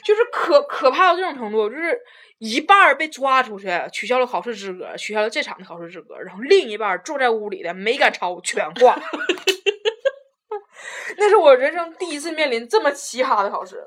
[0.05, 1.99] 就是可可怕到这种程度，就是
[2.39, 8.97] 一半被抓出去，取消了考试资格，取消了这场的考试资格，然后另一半坐在屋里的没敢抄，全挂。
[11.17, 13.85] 那是我人生第一次面临这么奇葩的考试，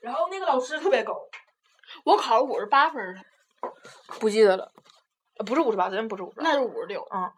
[0.00, 1.28] 然后那个老师特别狗。
[2.04, 3.20] 我考了五十八分儿，
[4.20, 4.72] 不记得了，
[5.46, 7.32] 不是五十八，真不是五十八，那是五十六嗯，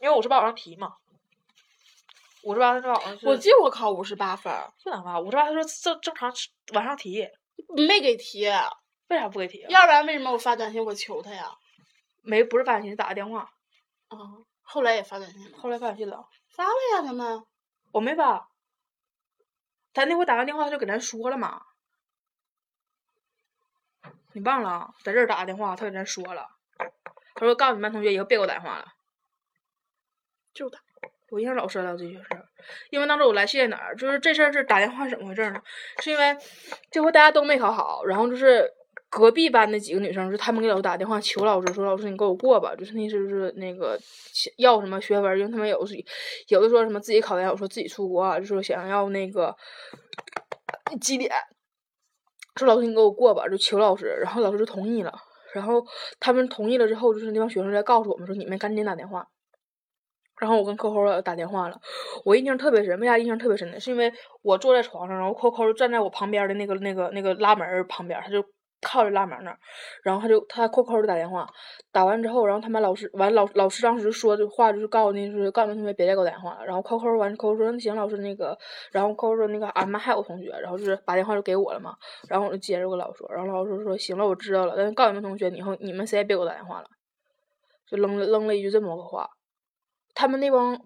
[0.00, 0.94] 因为五十八往上提嘛，
[2.42, 3.18] 五十八他往上。
[3.22, 5.18] 我记得我考五十八分儿，这哪话？
[5.18, 6.32] 五十八他说正正常
[6.74, 7.26] 往上提，
[7.76, 8.46] 没给提，
[9.08, 9.64] 为啥不给提？
[9.68, 11.50] 要不然为什么我发短信我求他呀？
[12.22, 13.40] 没，不是发短信，打个电话。
[14.08, 14.18] 啊，
[14.62, 15.58] 后来也发短信了。
[15.58, 16.26] 后来发短信了。
[16.48, 17.42] 发了呀，他们。
[17.92, 18.48] 我没发。
[19.92, 21.62] 他那回打完电话他就给咱说了嘛。
[24.34, 26.46] 你忘了，在这儿打电话，他给咱说了，
[27.34, 28.84] 他说告诉你们班同学以后别给我打电话了。
[30.52, 30.78] 就他，
[31.30, 32.44] 我印象老深了这些事儿，
[32.90, 35.60] 因为当时我来谢哪儿，就是这事儿是打电话怎么回事呢？
[36.02, 36.36] 是因为
[36.90, 38.68] 这回大家都没考好，然后就是
[39.08, 43.96] 隔壁班的几个女生，就他们给老师打电话求老师说：“老师你给我过吧。”就是那次就是那个
[44.58, 45.78] 要什么学分，因为他们有
[46.48, 49.56] 有的说什么自己考研，有说自己出国，就说想要那个
[51.00, 51.32] 绩点。
[52.56, 55.12] 说老师，你给我过吧，就求老师，然后老师就同意了。
[55.52, 55.84] 然后
[56.18, 59.26] 他们同意了之后，就是那帮学生在告诉我们说：“你们赶紧打电话。”
[60.40, 61.78] 然后我跟扣扣打电话了。
[62.24, 63.78] 我印象特别深，为啥印象特别深呢？
[63.78, 64.12] 是因为
[64.42, 68.44] 我坐在床上，然后扣扣站在我旁边的那个、那个、那个拉门旁边，他就。
[68.84, 69.58] 靠着拉门那儿，
[70.04, 71.44] 然后他就他扣扣的打电话，
[71.90, 76.64] 打完之后，然后他们老师完老老师当时说的话就是告诉那是告诉那同学别再给我打电话了。
[76.64, 78.56] 然后扣扣完扣扣说那行老师那个，
[78.92, 81.96] 然后扣扣说那个俺们还有同学，然后就是把电话就给我了嘛。
[82.28, 86.86] 然后我就接着跟老师说，然后老师说行了我知道了，但是告诉你们同学以后你们谁也别给我打电话了，
[87.88, 89.28] 就扔了扔了一句这么个话。
[90.14, 90.78] 他们那帮。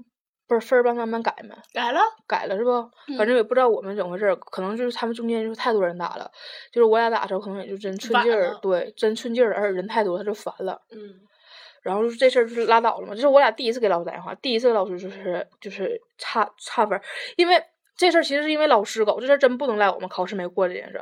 [0.49, 1.55] 不是分儿帮他们改没？
[1.73, 2.91] 改了，改了是不？
[3.19, 6.31] 反正也不知道我们怎么回事，可能就是他们中间就是太多人打了，
[6.73, 10.81] 就是我俩打的时候可能也就真寸劲儿，对，真寸劲儿，而且人太多他就烦了。
[10.91, 11.21] 嗯。
[11.81, 17.01] 然后这事儿就是拉倒了嘛，这是我俩第一次给老师打电话，第一次老师就是就是差差分，
[17.37, 17.63] 因为
[17.97, 21.01] 这事儿其实是因为老师搞，这事儿真不能赖我们考试没过这件事。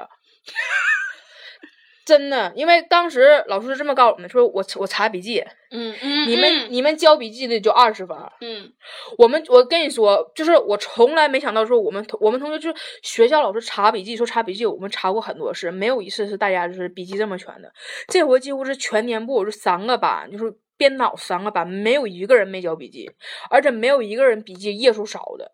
[2.07, 8.73] 真的，因为当时老师是这么告诉我们，说我我查笔记，嗯嗯，你们你们交笔记的就二十分，嗯，
[9.19, 17.73] 我们我跟你说，就是我从来没想到说我们同我们同学就是学校老师查笔记说查笔记，我们查过很多次，没有一次是大家就是笔记这么全的，
[18.07, 23.11] 这回几乎是全年部就三个班，就是编导三个班，没有一个人没交笔记，
[23.51, 25.51] 而且没有一个人笔记页数少的，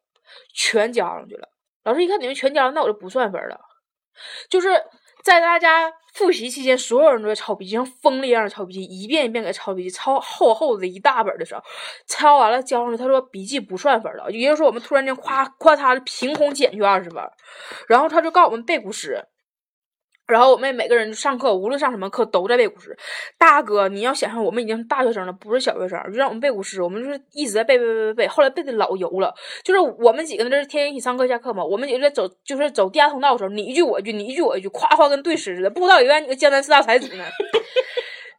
[0.55, 1.49] 全交上去了。
[1.85, 3.59] 老师一看你们全交了，那我就不算分了，
[4.51, 4.69] 就是
[5.23, 5.93] 在大家。
[6.15, 11.63] 复习期间，所有人都在抄笔记，像疯了一样的抄笔记，一遍一遍给抄笔记，抄厚厚的一大本的时候，
[12.07, 17.23] 抄完了交上去，他说笔记不算分了，也就是说我们突然间夸夸他的凭空减去二十分，
[17.89, 19.25] 然后他就告我们背古诗。
[20.33, 22.97] 然后我们每个人上课，无论上什么课，都在背古诗。
[23.39, 28.29] 大哥，你要想象，我们已经是大学生了，不是小学生，就让我们背古诗，我们就是一直在背背背背背。
[28.29, 31.63] 后来背的老油了，就是我们几个那，是天天一起上课下课嘛。
[31.63, 37.25] 我们几个在走，就是走地下通道的时候，你一句我一句，你一句我一句，夸夸跟对诗似的，不知道以为你个江南四大才子呢。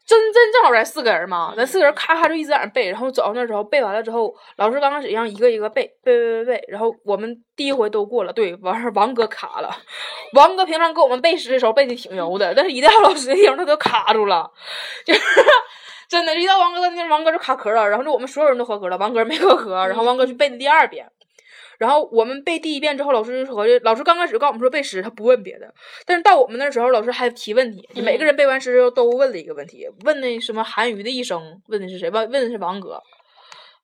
[0.06, 9.70] 真真正好咱四个人嘛，咱四个人咔咔就一直在那背，然后走到那之后背完了之后，老师刚开始让一个一个背背背背背，然后我们第一回都过了，对，完事儿王哥卡了，
[10.34, 14.52] 王哥平常给我们背诗的时候背的挺牛的，但是一到老师那地方他都卡住了，
[15.06, 15.22] 就是
[16.10, 21.10] 真的，一到王哥那王哥就卡壳了，然后就我们所有人都合格了，王哥没合格，然后王哥去背的第二遍。
[21.84, 25.70] 然后我们背第一遍之后，老师就合计，老师刚开始告我们说背诗，他不问别的。
[26.06, 32.10] 但是到我们那时候，老师还提问题，每个人背完诗之后都问了一个问题，问那什么韩愈的一生，问的是谁？
[32.10, 33.02] 问问的是王哥。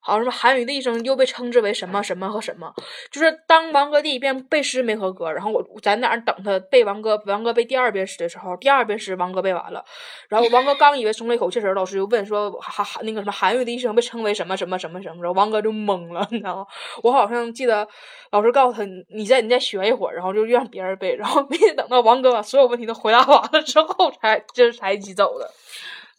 [0.00, 2.72] 好什么韩愈的一生又被称之为什么什么和什么？
[3.10, 9.84] 就是当王哥第一遍背诗没合格，然后我在那儿等他背王哥，王哥背第二遍诗的时候，第二遍诗王哥背完了，
[10.28, 15.22] 然后王哥刚以为松了一口气时，老师就问说韩韩那个什么韩愈的一生被称为什么什么什么什么？
[15.22, 16.66] 然后王哥就懵了，你知道吗？
[17.02, 17.86] 我好像记得
[18.30, 25.50] 老师告诉他，你再你再学一会儿，然后就让别人背，然后没等到王哥把所有问题都回答完了之后，才就是才一起走的。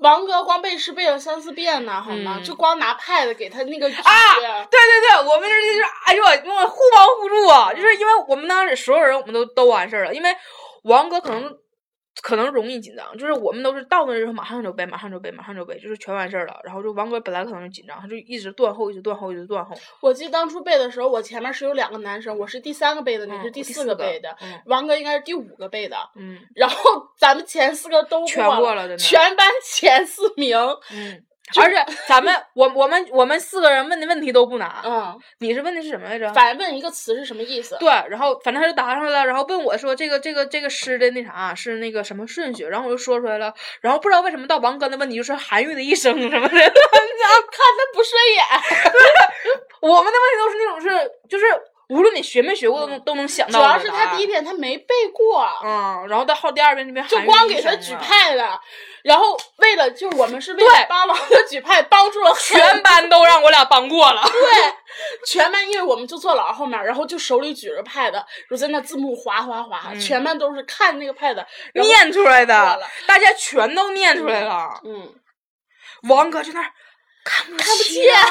[0.02, 2.40] 王哥光背诗背了三四遍呢，好吗？
[2.44, 4.36] 就光拿 pad 给他那个啊，
[4.70, 10.36] 对对对，我们这就是哎呦，我互帮互助啊，就是因为我们当时所有人我们都都完事儿了，因为
[10.84, 11.58] 王哥可能。
[12.22, 16.60] 可能容易紧张，就是我们都是到那之后马上就背，马上就背，马上就背，就是全完事儿了。
[16.64, 19.76] 然后就王哥本来可能就紧张，他就一直断后，一直断后，一直断后。
[20.02, 25.98] 我记得当初背的时候，我前面是有两个男生，我是第三个背的，你是第四个背的，王哥应该是第五个背的。
[26.16, 26.40] 嗯。
[26.54, 26.78] 然后
[27.18, 30.58] 咱们前四个都全过了，全班前四名。
[30.92, 31.24] 嗯。
[31.60, 34.72] 而且咱们我我们我们四个人问的问题都不难。
[34.84, 36.32] 嗯，你是问的是什么来着？
[36.34, 37.76] 反正问一个词是什么意思？
[37.80, 48.44] 对，然后反正他就答上来了，然后问我说这个这个这个诗的那啥是那个什么顺序，然后我就说出来了，然后不知道为什么到王哥的问题就是韩愈的一生什么的， 看他不顺眼。
[49.82, 51.46] 我们的问题都是那种是就是。
[51.92, 53.60] 无论你学没学过，都能都能想到。
[53.60, 58.58] 主要是他第一遍他没背过，嗯，然后到后第二遍那边就光给他举派了，
[59.04, 64.22] 然后为了就我们是为了帮王哥举派，帮助了全班都让我俩帮过了。
[64.24, 64.74] 对，
[65.28, 74.80] 全班因为我们就坐老师后面，然后就手里举着派的，就在那字幕划划划，全班都是看那个派的念出来的，大家全都念出来了。
[74.86, 75.14] 嗯，
[76.08, 76.62] 王哥在那
[77.26, 78.30] 看不看不见，啥？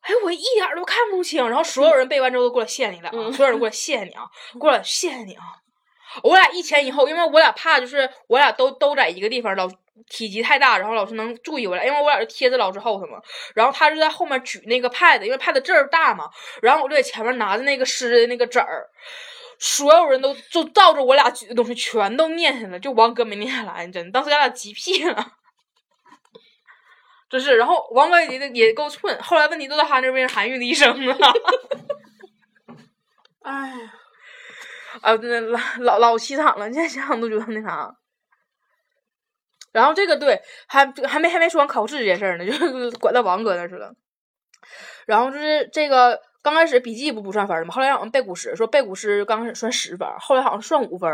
[0.00, 1.46] 哎，我一点都看不清。
[1.48, 4.24] 然后所有人背完之后都过来谢谢你了，所有人过来谢谢你啊，
[4.58, 5.42] 过来谢谢你啊。
[6.22, 9.70] 我俩一前一后，因为我俩怕就是我俩都都在一个地方，老
[10.08, 13.20] 体积太大，然后老师能注意我俩，因为我俩是贴着老师后头嘛。
[13.54, 16.28] 然后他就在后面举那个 pad，因为 pad 字儿大嘛。
[16.62, 18.88] 然后我就在前面拿着那个湿的那个纸儿，
[19.58, 25.34] 所有人都就照着我俩举的东西全都念下来，就王哥没念下来，真的，当时咱俩急屁了。
[27.30, 31.16] 真是，然后王哥也也够寸，后来问题都在他那边，韩愈的一生了。
[33.42, 33.76] 哎呀，
[35.00, 37.94] 啊，真的老老老凄惨了，现在想想都觉得那啥。
[39.72, 43.92] 然后这个对，还还没还没说完考试这件事儿呢，就拐到王哥那去了。
[45.06, 51.08] 然后就是这个刚开始笔记不不算分儿嘛，后来让我们背古诗，说背古诗刚开始算十分，后来好像算五分，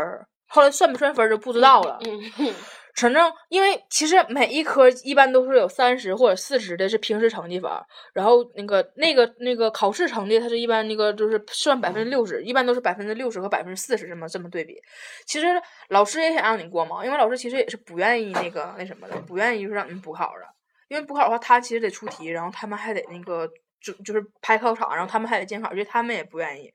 [0.47, 1.99] 后来算不算分就不知道了。
[2.99, 7.71] 反正，因为其实每一科一般都是有三十或者四十的，是平时成绩分
[8.11, 14.81] 然后那个那个那个考试成绩，它是一般那个就是算百分之六十，一般都是百分之六十和百分之四十这么这么对比。
[15.27, 15.45] 其实
[15.89, 20.41] 老师也想让你过嘛，因为老师其实也是不愿意那个那什么的，不愿意就是让你补考的。
[20.87, 23.47] 因为补考的话，他其实得出题，然后他们还得那个
[23.79, 26.73] 就就是排考场，然后他们还得监考，所以他们也不愿意。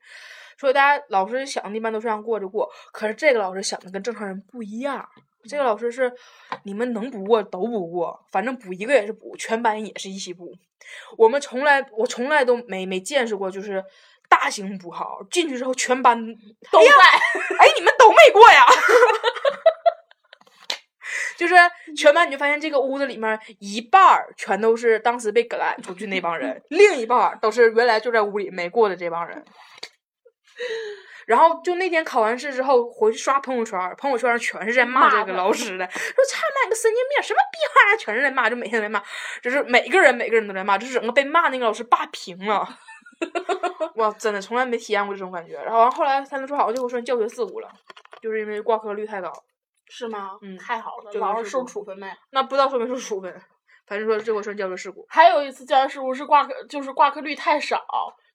[0.57, 5.05] 所以大家老师想的一般都是让过就过，可是这个老师想的跟正常人不一样。
[5.49, 6.11] 这个老师是，
[6.63, 10.53] 你们能不过都不过，反正补一个也是补，全班也是一起补。
[11.17, 13.83] 我们从来我从来都没没见识过，就是
[14.29, 16.17] 大型补考进去之后全班
[16.71, 16.87] 都在，
[17.59, 18.65] 哎，你们都没过呀？
[21.35, 21.55] 就是
[21.97, 29.43] 全班你就发现这个屋子里面一半儿全都是当时被赶出去那帮人， 另一半儿都是原来就在屋里没过的这帮人。
[31.25, 39.01] 然后就那天考完试之后回去刷朋友圈，朋友圈上全是在骂这个老师的， 说他妈个神经病，什么逼玩意儿，全是在骂，就每天在骂，
[39.41, 42.67] 就是每个人每个人都在骂，就是整个被骂那个老师霸屏了。
[43.95, 45.53] 哇，真的从来没体验过这种感觉。
[45.63, 47.69] 然后后来他们说好像就算教学事故了，
[48.21, 49.31] 就是因为挂科率太高。
[49.85, 50.31] 是吗？
[50.41, 52.11] 嗯，太好了，老师受处分没？
[52.31, 53.31] 那不知道受没受处分，
[53.85, 55.05] 反正说这回算教学事故。
[55.09, 57.77] 还有一次教学事故是挂科，就是挂科率太少。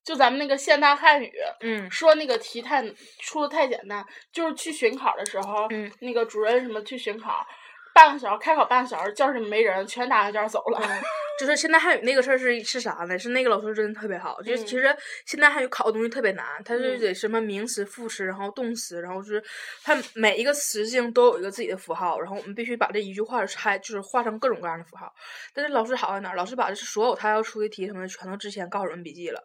[0.08, 1.30] 就咱们那个现代汉语，
[1.60, 2.82] 嗯，说那个题太
[3.20, 4.02] 出的太简单，
[4.32, 7.46] 就是去巡考的时候，嗯，那个主任什么去巡考，
[7.94, 10.80] 半个小时开考半个小时，教室里没人，全打个卷走了。
[11.38, 13.18] 就是现代汉语那个事儿是是啥呢？
[13.18, 14.96] 是那个老师真的特别好，就是其实
[15.26, 19.44] 现代汉语考的东西特别难，它是得什么名词、副词，然后动词，然后是
[19.84, 25.14] 它每一个词性都有一个自己的符号，然后我们必须把这一句话拆，就是画成各种各样的符号。
[25.52, 26.34] 但是老师好在哪儿？
[26.34, 29.44] 老师把这所有他要出的题什么的全都之前告诉我们笔记了。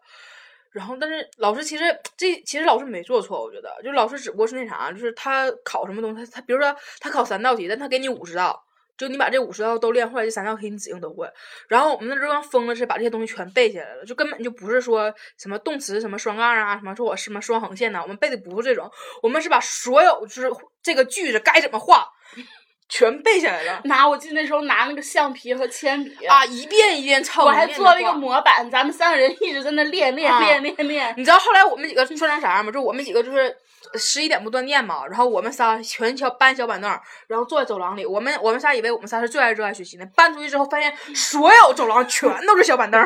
[0.74, 1.84] 然后，但是老师其实
[2.16, 8.60] 这其实老师没做错，我觉得，就老师只不过是那啥，就是他考什么东西，他他比如说他考三道题，但他给你五十道。
[8.96, 11.28] 就你把这五十道都练会，这三道题你指定都会。
[11.68, 18.88] 然后我们那时候疯了，是把这些东西全背下来了，就根本就不是说什么动词什么双杠啊，什么说我什么双横线呐，我们背的不是这种，
[19.20, 20.48] 我们是把所有就是
[20.80, 22.06] 这个句子该怎么画，
[22.94, 23.80] 全背下来了。
[23.86, 27.44] 拿我记得那时候拿那个橡皮和铅笔啊，一遍一遍抄。
[27.44, 31.14] 我还做了一个模板，咱们三个人一直在那练练练练练。
[31.16, 32.70] 你知道后来我们几个说成啥样吗？
[32.70, 33.56] 就我们几个就是。
[33.96, 36.90] 十一点不断电嘛，然后我们仨全小搬小板凳，
[37.28, 38.04] 然后坐在走廊里。
[38.04, 43.00] 我们我们仨以为我们仨是最爱热爱学习的，搬出去之后发现所有走廊全都是小板凳，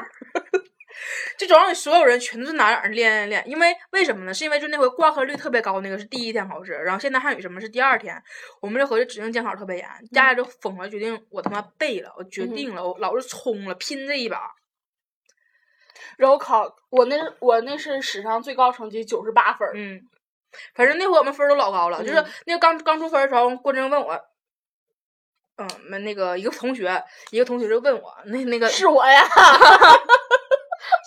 [1.36, 3.42] 这走廊里所有人全都是哪哪练练练。
[3.46, 4.34] 因为为什么呢？
[4.34, 8.22] 是因为就那回挂科率特别高，那个是第一天考试，然后现在汉语什么是第二天，
[8.60, 14.52] 我们这合计指定监考特别严，大家就疯了，决定我他妈背了，我决定了，我老是冲了，拼这一把。
[16.16, 20.00] 然后考我那我那是史上最高成绩九十八分，嗯。
[20.74, 24.18] 反正那会我们分儿都老高了，就是那个刚刚出分的时候，郭真问我，
[25.58, 29.22] 嗯，那那个一个同学，一个同学就问我，那那个是我呀，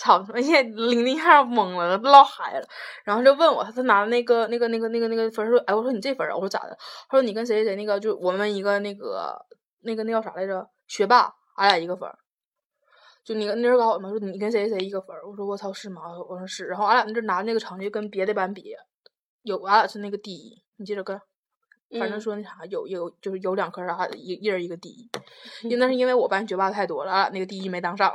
[0.01, 0.39] 操他妈！
[0.39, 2.67] 一下领一下懵了，唠嗨了，
[3.03, 6.75] 然后就问我，他他拿那个那个那个那个那个分说，哎，我说你这分啊，我说咋的？
[7.07, 9.37] 他说你跟谁谁谁那个就我们一个那个
[9.81, 10.67] 那个那叫啥来着？
[10.87, 12.17] 学霸，俺俩一个分儿。
[13.23, 15.21] 就你那时候告诉我嘛，说你跟谁谁谁一个分儿。
[15.29, 16.01] 我说我操是吗？
[16.27, 16.65] 我说是。
[16.65, 18.73] 然后俺俩那阵拿那个成绩跟别的班比。
[19.43, 21.19] 有俺俩是那个第一，你记着跟，
[21.99, 25.09] 反正说那啥有有就是有两科啥一一人一个第一，
[25.63, 28.11] 因为 那是因为我班学霸太多了，俺俩那个第一没当上，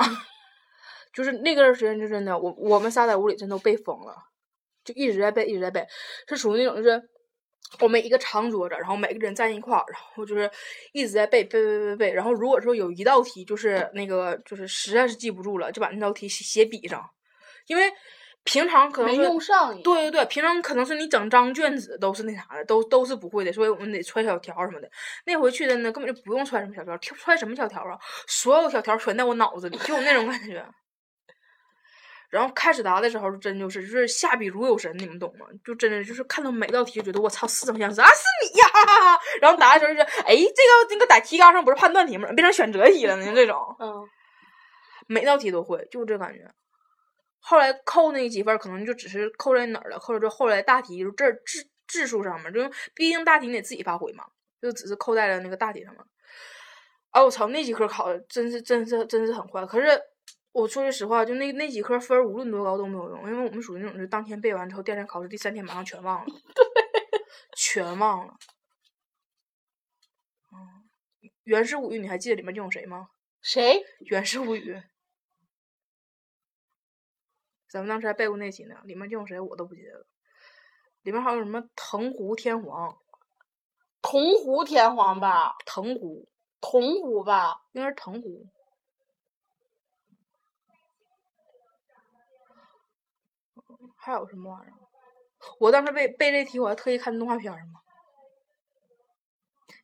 [1.17, 4.15] 就是那段时间就真的我我们仨在屋里真都背疯了，
[4.85, 5.85] 就一直在背一直在背，
[6.29, 7.03] 是属于那种就是
[7.81, 10.51] 我们一个长桌子，然后每个人站一块儿，然后就是
[10.93, 17.03] 一直在背背背背背，然后如果说有一道题就是那个就是实在是记不住了，就把那道题写写笔上，
[17.67, 17.91] 因为。
[18.49, 24.89] 平常可能没用上，对对对，平常可能是你整张卷子都是那啥的，都都是不会的，所以我们得揣小条什么的。
[25.25, 27.99] 那回去的呢，根本就不用揣什么小条，揣什么小条啊？
[28.29, 30.65] 所有小条全在我脑子里，就有那种感觉。
[32.29, 35.47] 然后开始答的时候，真就是就是下笔如有神，你们懂吗？
[35.65, 38.67] 就真的就是看到每道题，就觉得我操，似曾相识啊，是你呀！
[39.41, 42.29] 然后答的时候就是，哎，这个这个在提纲上不是判断题吗？
[42.33, 43.33] 变成选择题了呢？
[43.35, 44.09] 这种，嗯，
[45.07, 46.51] 每道题都会，就这感觉。
[47.39, 52.61] 后来扣那几分，可能就只是扣在哪儿了，扣在这后来大题就这质质数上面，就
[52.93, 54.25] 毕竟大题你得自己发挥嘛，
[54.61, 56.03] 就只是扣在了那个大题上面。
[57.11, 59.65] 啊，我操，那几科考的真是真是真是很坏。
[59.65, 59.87] 可是
[60.57, 66.27] 我说句实话，就那那几科分无论多高都没有用，因为我们属于那种，就当天背完之后，第二天考试第三天马上全忘了，
[67.55, 68.35] 全忘了。
[70.51, 70.57] 嗯，
[71.45, 73.11] 《源氏物语》你还记得里面用谁吗？
[73.43, 73.81] 谁？
[74.07, 74.73] 《源氏物语》。
[77.69, 80.07] 咱们当时还背过那期呢，里面叫谁我都不记得了。
[81.03, 82.97] 里面还有什么藤壶天皇？
[84.01, 85.55] 铜壶天皇吧？
[85.67, 86.31] 藤壶，
[86.63, 87.61] 铜壶吧？
[87.73, 88.47] 应该是藤壶。
[94.07, 94.73] 还有什么玩意儿？
[95.59, 97.81] 我当时背背这题，我还特意看动画片儿嘛。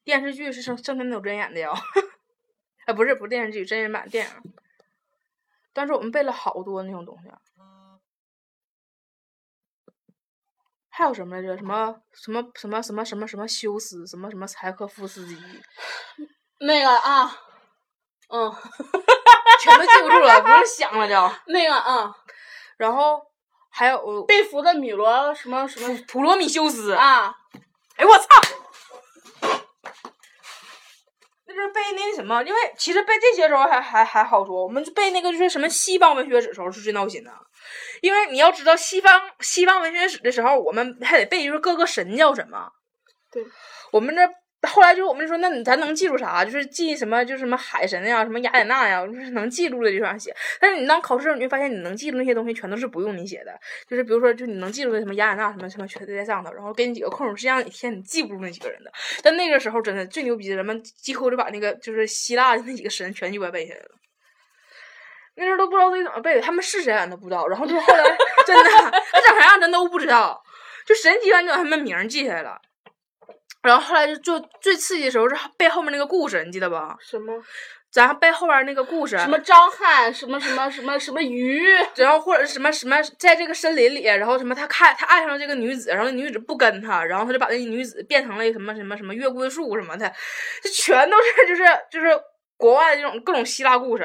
[0.04, 1.72] 电视剧是圣圣天斗真演的呀？
[2.86, 4.54] 哎， 不是，不是电视剧，真人版电影。
[5.72, 7.28] 但是我们背了好多那种东西。
[10.88, 11.56] 还有什么来着？
[11.58, 14.06] 什么什么什么什么什么什么修斯？
[14.06, 15.36] 什么什么柴可夫斯基？
[16.60, 17.28] 那个啊，
[18.28, 18.52] 嗯，
[19.60, 21.14] 全都记不住了，不用想了就。
[21.48, 22.14] 那个啊，
[22.76, 23.31] 然后
[23.74, 27.34] 还有被俘的米罗什么什么普罗米修斯啊！
[27.96, 28.26] 哎我操！
[31.46, 37.32] 那是背那什么，因为其实背这些时候还还还好说，我们背那个就是什么西方文学史时候是最闹心的，
[38.02, 42.70] 因为你要知道西方西方文学史的时候，我们还得背就是各个神叫什么，
[43.30, 43.42] 对，
[43.90, 44.22] 我们这。
[44.68, 46.44] 后来就我们说，那你咱能记住啥？
[46.44, 50.34] 就是记什么，就是什么海神呀，什么雅典娜呀，就是能记住的就上写。
[50.60, 53.52] 但是你当考试，你就发现你能记住那些东西，全都是不用你写的。
[53.88, 58.92] 就是比如说，就你能记住的什么雅典娜什么什么，全都在上头，然后给你几个空，是让你填你记不住那几个人的。
[59.22, 63.88] 但那个时候真的最牛逼的，人们几乎就把那个就是希腊的那几个神全鸡巴背下来了。
[65.34, 67.48] 那时候都不知道自己怎么背的，他们是谁俺都不知道。
[67.48, 68.04] 然后就后来
[68.46, 68.70] 真的，
[69.10, 70.40] 他长啥样咱都不知道，
[70.86, 72.60] 就神奇完就把他们名记下来了。
[73.62, 76.96] 然后后来就就最刺激的时候是背后面那个故事，你记得吧？
[77.00, 77.32] 什么？
[77.92, 81.62] 咱背后边那个故事，什么张翰，什么什么什么什么鱼，
[81.96, 90.10] 然后或者什么什么，在这个森林里，然后什么他看他爱上了这个女子，然后那女子不跟他，然后他就把那女子变成了什么什么什么月桂树什么的，
[90.62, 92.08] 这全都是就是就是
[92.56, 94.02] 国外的这种各种希腊故事。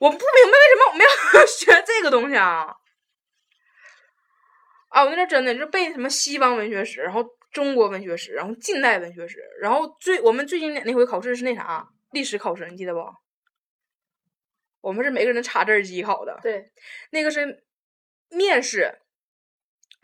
[0.00, 2.66] 我不明白为什么我们要 学这个东西啊？
[4.88, 7.22] 啊，我那阵真的就背什么西方文学史，然后
[7.52, 11.88] 中国文学史，然后近代文学史，然后最我们最经典那回考试是那啥。
[12.10, 13.00] 历史考试你记得不？
[14.82, 16.38] 我们是每个人查字机考的。
[16.42, 16.70] 对，
[17.10, 17.64] 那个是
[18.28, 18.98] 面试，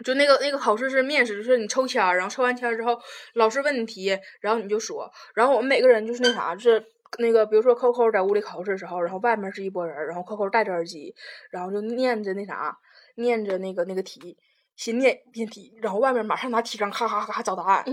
[0.03, 2.99] 就那个那个考试是面试，就是你抽签儿，然后抽完签儿之后，
[3.34, 6.82] 老师问你题，然后你就说，然后我们每个人就是那啥，就是
[7.18, 11.14] 那个比如说扣扣在屋里考试的时候，然后外面是一拨人，然后扣扣戴着耳机，
[11.51, 12.78] 然后就念着那啥，
[13.16, 14.38] 念着那个那个题，
[14.79, 17.85] 先念一遍题，然后外面马上拿题上咔咔咔找答案。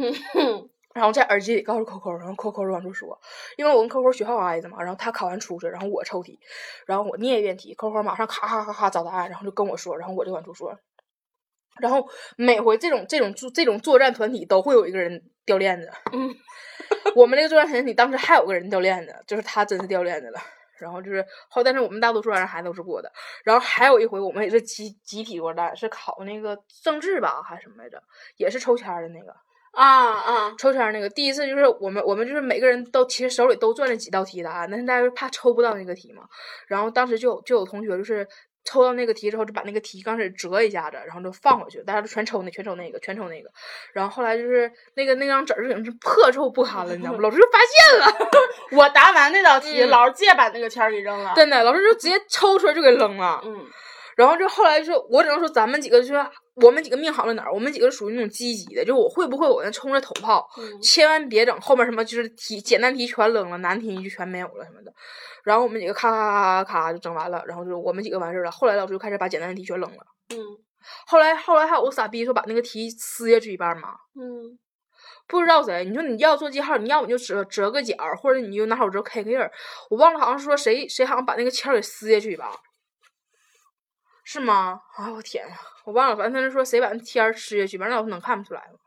[0.93, 3.19] 然后在耳机里告诉 Coco，然后 Coco 往出说，
[3.57, 6.39] 因为我跟 Coco 学校挨着嘛，然后他考完出去，然后我抽题，
[6.85, 10.79] 然后我念一遍题，Coco 马上咔咔咔咔找答案，然后就跟我说，然后我就往出说，
[11.81, 12.07] 然后
[12.37, 16.33] 每回这种这种这种作战团体都会有一个人掉链子，嗯，
[17.13, 20.39] 我们那个作战团体当时还有个人掉链子，就是他真是掉链子了，
[20.77, 23.11] 然后就是后，但是我们大多数人还都是过的，
[23.43, 28.01] 然后还有一回我们也是集集体过的，是考那个政治吧还是什么来着，
[28.37, 29.35] 也是抽签的那个。
[29.71, 30.55] 啊啊！
[30.57, 36.23] 抽签那个第一次就是我们我们就是每个人都其实手里都攥着几道题答案，但是大家怕抽不到那个题嘛。
[36.67, 38.25] 然后当时就有就有同学就是
[38.65, 43.49] 抽到那个题之后就把那个题刚开始折一下子，然后就放回去，大家都全抽那全抽那个全抽那个。
[43.93, 47.19] 然后后来就是那个那张纸已经是破臭不堪了，你知道吗？
[47.23, 48.29] 老师就发现了，
[48.77, 51.31] 我答完那道题，老师直接把那个签儿给扔了。
[51.35, 53.39] 真的，老师就直接抽出来就给扔了。
[53.45, 53.65] 嗯。
[54.17, 56.25] 然后就后来就是我只能说咱们几个就是。
[56.55, 57.53] 我们几个命好在哪儿？
[57.53, 60.49] 我们几个属于那种积极的，就我会不会我那冲着头炮，
[60.81, 64.93] 千万别整后面什么就是题简单题全扔了，难题就全没有了什么的。
[65.43, 68.51] 然后我们几个咔咔咔咔咔就整完了，然后就我们几个完事儿了。
[68.51, 69.97] 后来老师就开始把简单的题全扔了。
[70.29, 70.39] 嗯。
[71.07, 73.89] 后来后来还有个傻逼说把那个题撕下去一半嘛。
[74.15, 74.57] 嗯。
[75.27, 79.51] 不知道谁，你说你要做记号，你要么就折折个角，或者你就拿手指 K 个印儿。
[79.89, 82.47] 我忘了好像说谁谁好像把那个签儿给撕下去一半。
[84.25, 84.81] 是吗？
[84.95, 85.55] 啊，我天呀，
[85.85, 88.79] 我忘了，反正他是说谁把那签儿撕下去，反正老师能看不出来吗？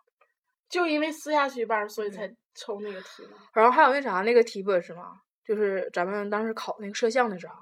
[0.68, 3.38] 就因为撕下去一半，所以才抽那个题嘛。
[3.54, 5.20] 然后还有那啥，那个题不也是吗？
[5.46, 7.54] 就是咱们当时考那个摄像的时候，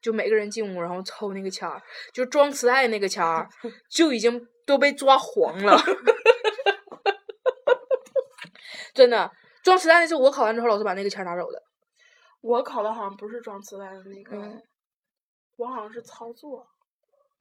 [0.00, 1.80] 就每个人进屋，然后抽那个签儿，
[2.12, 3.48] 就装磁带那个签儿，
[3.88, 5.78] 就已经都被抓黄了。
[8.94, 9.30] 真的，
[9.62, 11.62] 装磁带那是我考完之后，老师把那个签儿拿走的。
[12.40, 14.36] 我考的好像不是装磁带的那个，
[15.56, 16.66] 我好像是操作。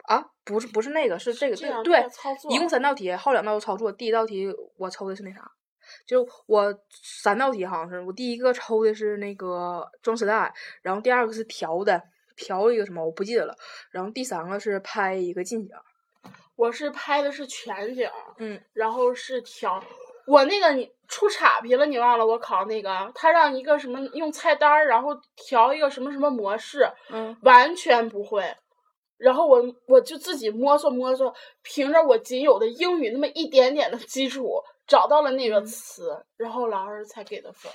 [0.03, 2.05] 啊，不是不是那个，是这个对对，
[2.49, 3.91] 一共三道题，后两道操作。
[3.91, 4.47] 第一道题
[4.77, 5.51] 我抽的是那啥，
[6.05, 12.01] 就我三道题好像是我第一个抽的是那个装磁带，然后第二个是调的，
[12.35, 13.55] 调一个什么我不记得了，
[13.91, 15.75] 然后第三个是拍一个近景。
[16.55, 19.83] 我是拍的是全景，嗯，然后是调。
[20.27, 28.55] 我那个你出岔劈了，你忘了我考那个，他让一个什么用菜单然后调一个什么什么模式，嗯，完全不会。
[29.22, 37.72] 然后我我就自己摸索摸索，凭着我仅有的英语那么一点点的基础，找到了那个词，然后老师才给的分。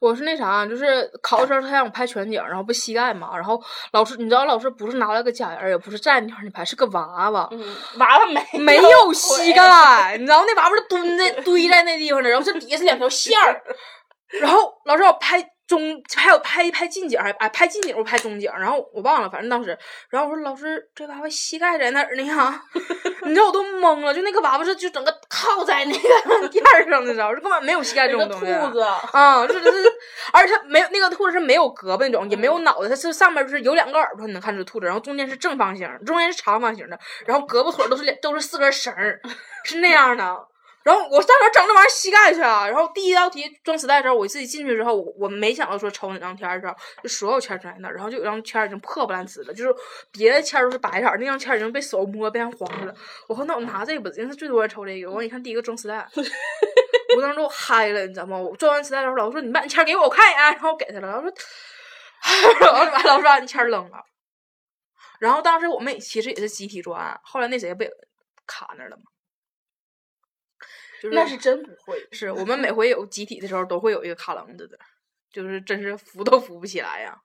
[0.00, 3.62] 我是那啥，就是考的时候他让我拍全景，然后不膝盖嘛，然后
[3.92, 7.50] 老师你知道老师不是拿了个假人，也不是站那块儿拍，是个娃娃，
[7.98, 13.62] 娃娃没没有膝盖，你知道那娃娃是蹲在堆在那地方的，然后这底下是两条线儿，
[14.40, 15.46] 然后老师让我拍。
[15.70, 22.60] 中还有拍一拍近景，还哎拍近景，我拍中景，然后我忘了，反正当时，然后我说老师，这娃娃膝盖在哪儿呢呀？
[23.22, 27.32] 你知道我都懵了，就那个娃娃是就整个靠在那个 垫儿上的，知道？
[27.32, 28.46] 就根本没有膝盖这种东西。
[28.46, 28.80] 兔子
[29.12, 29.92] 啊，就是是，
[30.32, 39.20] 而且它没有那个兔子是没有胳膊那种，也没有脑袋，它是上面就是有两个耳朵，你能看出兔子，然后中间是正方形，中间是长方形的，然后胳膊腿都是两都是四根绳儿，
[39.62, 40.49] 是那样的。
[40.82, 42.66] 然后我上哪整这玩意儿膝盖去啊？
[42.66, 49.74] 然后第一道题装磁带的时候，我自己进去之后，我我没想到说抽哪张签儿的时候，就所有签儿全在那儿，然后就有张签儿已经破不烂呲了，就是
[50.10, 52.94] 别的签儿都是白色儿，那张签儿已经被手摸变成黄了。
[53.28, 55.10] 我说那我拿这个吧，因为最多人抽这个。
[55.12, 56.08] 我一看第一个装磁带，
[57.16, 58.38] 我当时都嗨了，你知道吗？
[58.38, 61.08] 我装完磁带的时候，老师说你把你签儿给我，我看一眼，然后我给他了。
[61.08, 61.32] 老师
[62.58, 62.72] 说，
[63.04, 63.98] 老师把你签儿扔了。
[65.18, 67.90] 然后当时我们其实也是集体作案，后来那谁被
[68.46, 68.96] 卡那儿了
[71.08, 71.22] 嘛。
[71.22, 74.78] 那是真不会，是我们每回有集体的时候都会有一个卡楞子的，
[75.32, 77.16] 就是真是扶都扶不起来呀。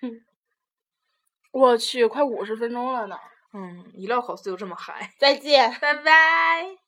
[1.50, 3.16] 我去，快五十分钟了呢。
[3.54, 5.14] 嗯，一唠考试就这么嗨。
[5.18, 6.87] 再见，拜拜。